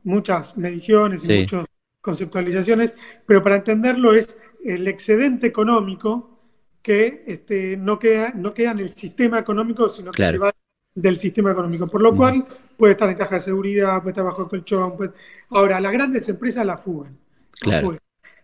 [0.03, 1.65] muchas mediciones y muchas
[2.01, 6.39] conceptualizaciones, pero para entenderlo es el excedente económico
[6.81, 10.53] que este, no, queda, no queda en el sistema económico, sino que se va
[10.93, 12.45] del sistema económico, por lo cual
[12.77, 14.93] puede estar en caja de seguridad, puede estar bajo el colchón.
[15.49, 17.17] Ahora, las grandes empresas la fugan.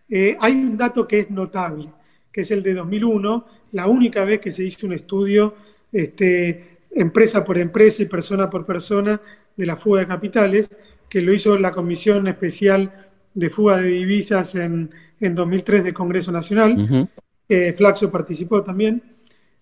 [0.08, 1.92] Eh, hay un dato que es notable,
[2.30, 5.54] que es el de 2001, la única vez que se hizo un estudio
[5.92, 9.20] este, empresa por empresa y persona por persona
[9.56, 10.70] de la fuga de capitales,
[11.08, 14.90] que lo hizo la Comisión Especial de Fuga de Divisas en,
[15.20, 17.08] en 2003 del Congreso Nacional.
[17.76, 19.02] Flaxo participó también,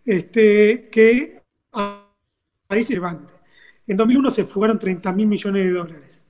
[0.05, 1.43] este, que
[2.69, 3.35] se levanta.
[3.87, 6.27] En 2001 se fugaron 30 mil millones de dólares.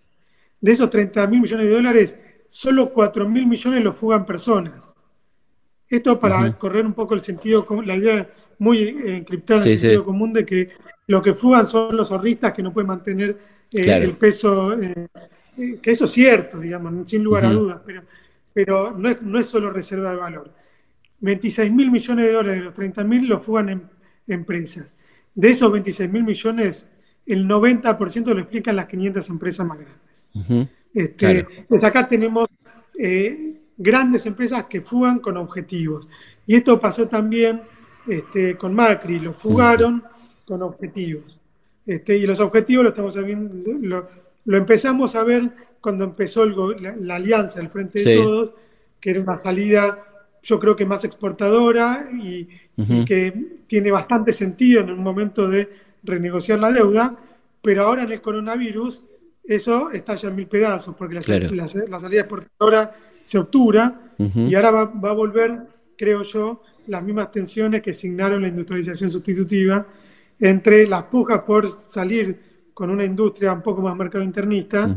[0.61, 2.19] De esos 30 mil millones de dólares,
[2.49, 4.95] solo 4 mil millones los fugan personas.
[5.89, 8.29] Esto para correr un poco el sentido, la idea
[8.59, 10.71] muy eh, encriptada en el sentido común de que
[11.07, 13.37] lo que fugan son los ahorristas que no pueden mantener
[13.71, 15.09] eh, el peso, eh,
[15.81, 18.03] que eso es cierto, digamos, sin lugar a dudas, pero,
[18.53, 20.53] pero no, es, no es solo reserva de valor.
[21.21, 23.83] 26 mil millones de dólares de los 30 mil los fugan en,
[24.27, 24.97] empresas.
[25.35, 26.87] De esos 26 mil millones,
[27.27, 30.69] el 90% lo explican las 500 empresas más grandes.
[30.95, 32.49] este, Pues acá tenemos
[33.77, 36.09] grandes empresas que fugan con objetivos.
[36.47, 37.63] Y esto pasó también
[38.07, 40.03] este, con Macri, lo fugaron
[40.45, 41.39] con objetivos.
[41.87, 44.09] Este, y los objetivos lo estamos viendo,
[44.45, 48.53] lo, empezamos a ver cuando empezó la, alianza, el Frente de Todos,
[49.01, 50.03] que era una salida,
[50.43, 52.49] yo creo que más exportadora y,
[53.07, 55.69] que tiene bastante sentido en un momento de
[56.03, 57.17] renegociar la deuda,
[57.63, 59.03] pero ahora en el coronavirus
[59.45, 64.85] eso está ya en mil pedazos, porque la, salida exportadora se obtura y ahora va,
[64.87, 65.59] va, a volver,
[65.97, 69.87] creo yo, las mismas tensiones que signaron la industrialización sustitutiva
[70.39, 74.95] entre las pujas por salir con una industria un poco más mercado internista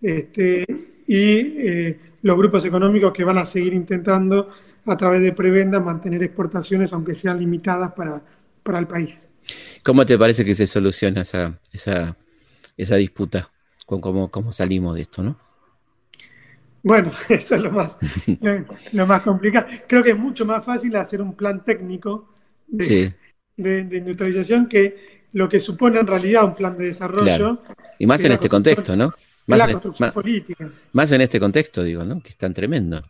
[0.00, 0.64] este,
[1.06, 4.48] y eh, los grupos económicos que van a seguir intentando
[4.92, 8.22] a través de prebendas mantener exportaciones aunque sean limitadas para,
[8.62, 9.28] para el país.
[9.82, 12.16] ¿Cómo te parece que se soluciona esa, esa,
[12.76, 13.50] esa disputa?
[13.86, 15.38] ¿Cómo, ¿Cómo salimos de esto, no?
[16.82, 17.98] Bueno, eso es lo más,
[18.92, 19.66] lo más complicado.
[19.86, 22.34] Creo que es mucho más fácil hacer un plan técnico
[22.66, 23.14] de,
[23.56, 27.62] industrialización que lo que supone en realidad un plan de desarrollo.
[27.98, 29.12] Y más en este contexto, ¿no?
[29.46, 30.70] Más la construcción política.
[30.92, 32.20] Más en este contexto, digo, ¿no?
[32.20, 33.02] Que es tan tremendo.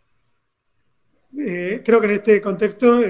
[1.36, 3.00] Eh, creo que en este contexto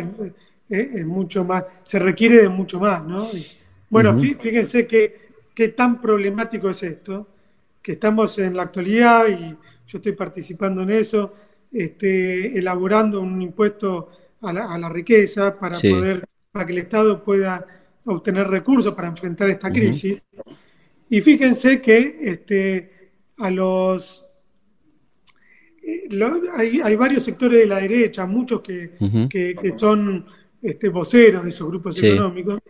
[0.69, 3.29] es, mucho más, se requiere de mucho más, ¿no?
[3.89, 7.29] bueno, fíjense qué tan problemático es esto,
[7.83, 9.57] que estamos en la actualidad y
[9.87, 11.35] yo estoy participando en eso,
[11.73, 14.11] este, elaborando un impuesto
[14.43, 17.67] a la, riqueza para poder, para que el Estado pueda
[18.05, 20.25] obtener recursos para enfrentar esta crisis.
[21.11, 24.27] Y fíjense que este, a los
[26.55, 28.93] hay, varios sectores de la derecha, muchos que,
[29.79, 30.25] son
[30.61, 32.61] este, voceros de esos grupos económicos,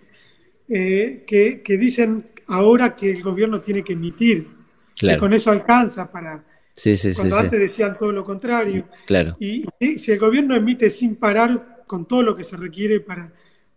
[0.68, 4.46] eh, que, dicen ahora que el gobierno tiene que emitir,
[4.94, 6.44] que con eso alcanza para,
[6.78, 8.84] Sí, sí, Cuando antes decían todo lo contrario.
[9.04, 9.34] Claro.
[9.40, 9.64] Y,
[9.98, 13.32] si el gobierno emite sin parar con todo lo que se requiere para,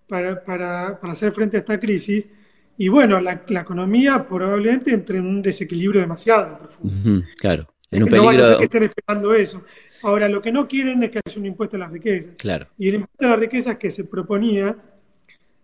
[0.07, 2.29] para, hacer frente a esta crisis,
[2.77, 7.25] y bueno, la, economía probablemente entre en un desequilibrio demasiado profundo.
[7.39, 7.70] claro.
[7.91, 8.51] En un peligro...
[8.51, 9.63] No que estén esperando eso.
[10.03, 12.33] Ahora, lo que no quieren es que haya un impuesto a las riquezas.
[12.37, 12.67] Claro.
[12.77, 14.75] Y el impuesto a las riquezas que se proponía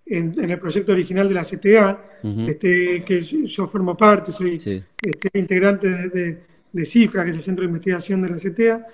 [0.06, 2.04] en, el proyecto original de la CTA,
[2.48, 7.64] este, que yo, formo parte, soy este, integrante de de Cifra, que es el Centro
[7.64, 8.88] de Investigación de la CTA,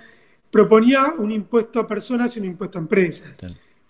[0.50, 3.38] proponía un impuesto a personas y un impuesto a empresas.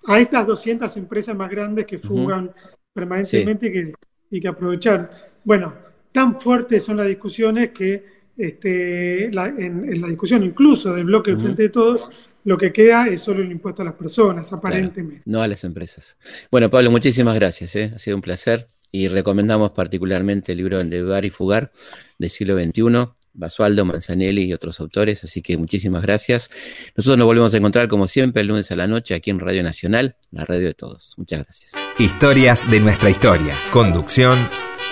[0.06, 2.52] A estas 200 empresas más grandes que fugan
[2.92, 3.92] permanentemente y, que,
[4.32, 5.32] y que aprovechar.
[5.44, 5.74] Bueno,
[6.12, 11.64] tan fuertes son las discusiones que este, en, la discusión incluso del bloque del Frente
[11.64, 12.10] de Todos,
[12.46, 15.24] lo que queda es solo el impuesto a las personas, aparentemente.
[15.26, 16.18] no a las empresas.
[16.52, 17.76] Bueno, Pablo, muchísimas gracias.
[17.76, 17.92] ¿eh?
[17.96, 21.72] Ha sido un placer y recomendamos particularmente el libro Endeudar y Fugar
[22.18, 26.50] del siglo XXI Basualdo, Manzanelli y otros autores, así que muchísimas gracias.
[26.96, 29.64] Nosotros nos volvemos a encontrar como siempre el lunes a la noche aquí en Radio
[29.64, 31.16] Nacional, la radio de todos.
[31.18, 31.72] Muchas gracias.
[31.98, 33.56] Historias de nuestra historia.
[33.72, 34.38] Conducción,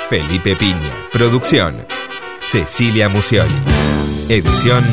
[0.09, 1.09] Felipe Piña.
[1.11, 1.85] Producción,
[2.41, 3.55] Cecilia Musioli.
[4.27, 4.83] Edición,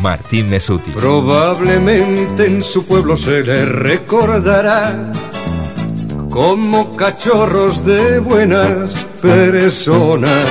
[0.00, 0.90] Martín Mesuti.
[0.90, 5.10] Probablemente en su pueblo se le recordará
[6.28, 10.46] como cachorros de buenas personas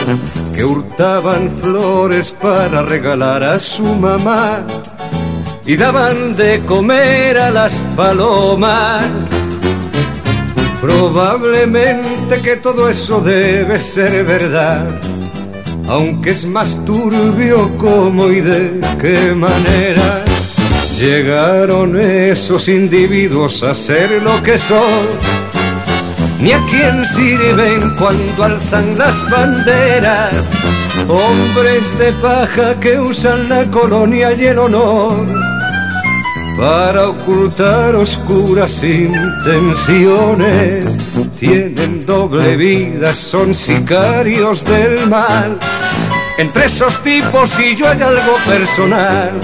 [0.53, 4.65] que hurtaban flores para regalar a su mamá
[5.65, 9.05] y daban de comer a las palomas.
[10.81, 14.99] Probablemente que todo eso debe ser verdad,
[15.87, 20.23] aunque es más turbio cómo y de qué manera
[20.99, 25.41] llegaron esos individuos a ser lo que son
[26.41, 30.49] ni a quién sirven cuando alzan las banderas.
[31.07, 35.27] Hombres de paja que usan la colonia y el honor
[36.57, 40.85] para ocultar oscuras intenciones.
[41.41, 45.57] Tienen doble vida, son sicarios del mal.
[46.37, 49.39] Entre esos tipos y yo hay algo personal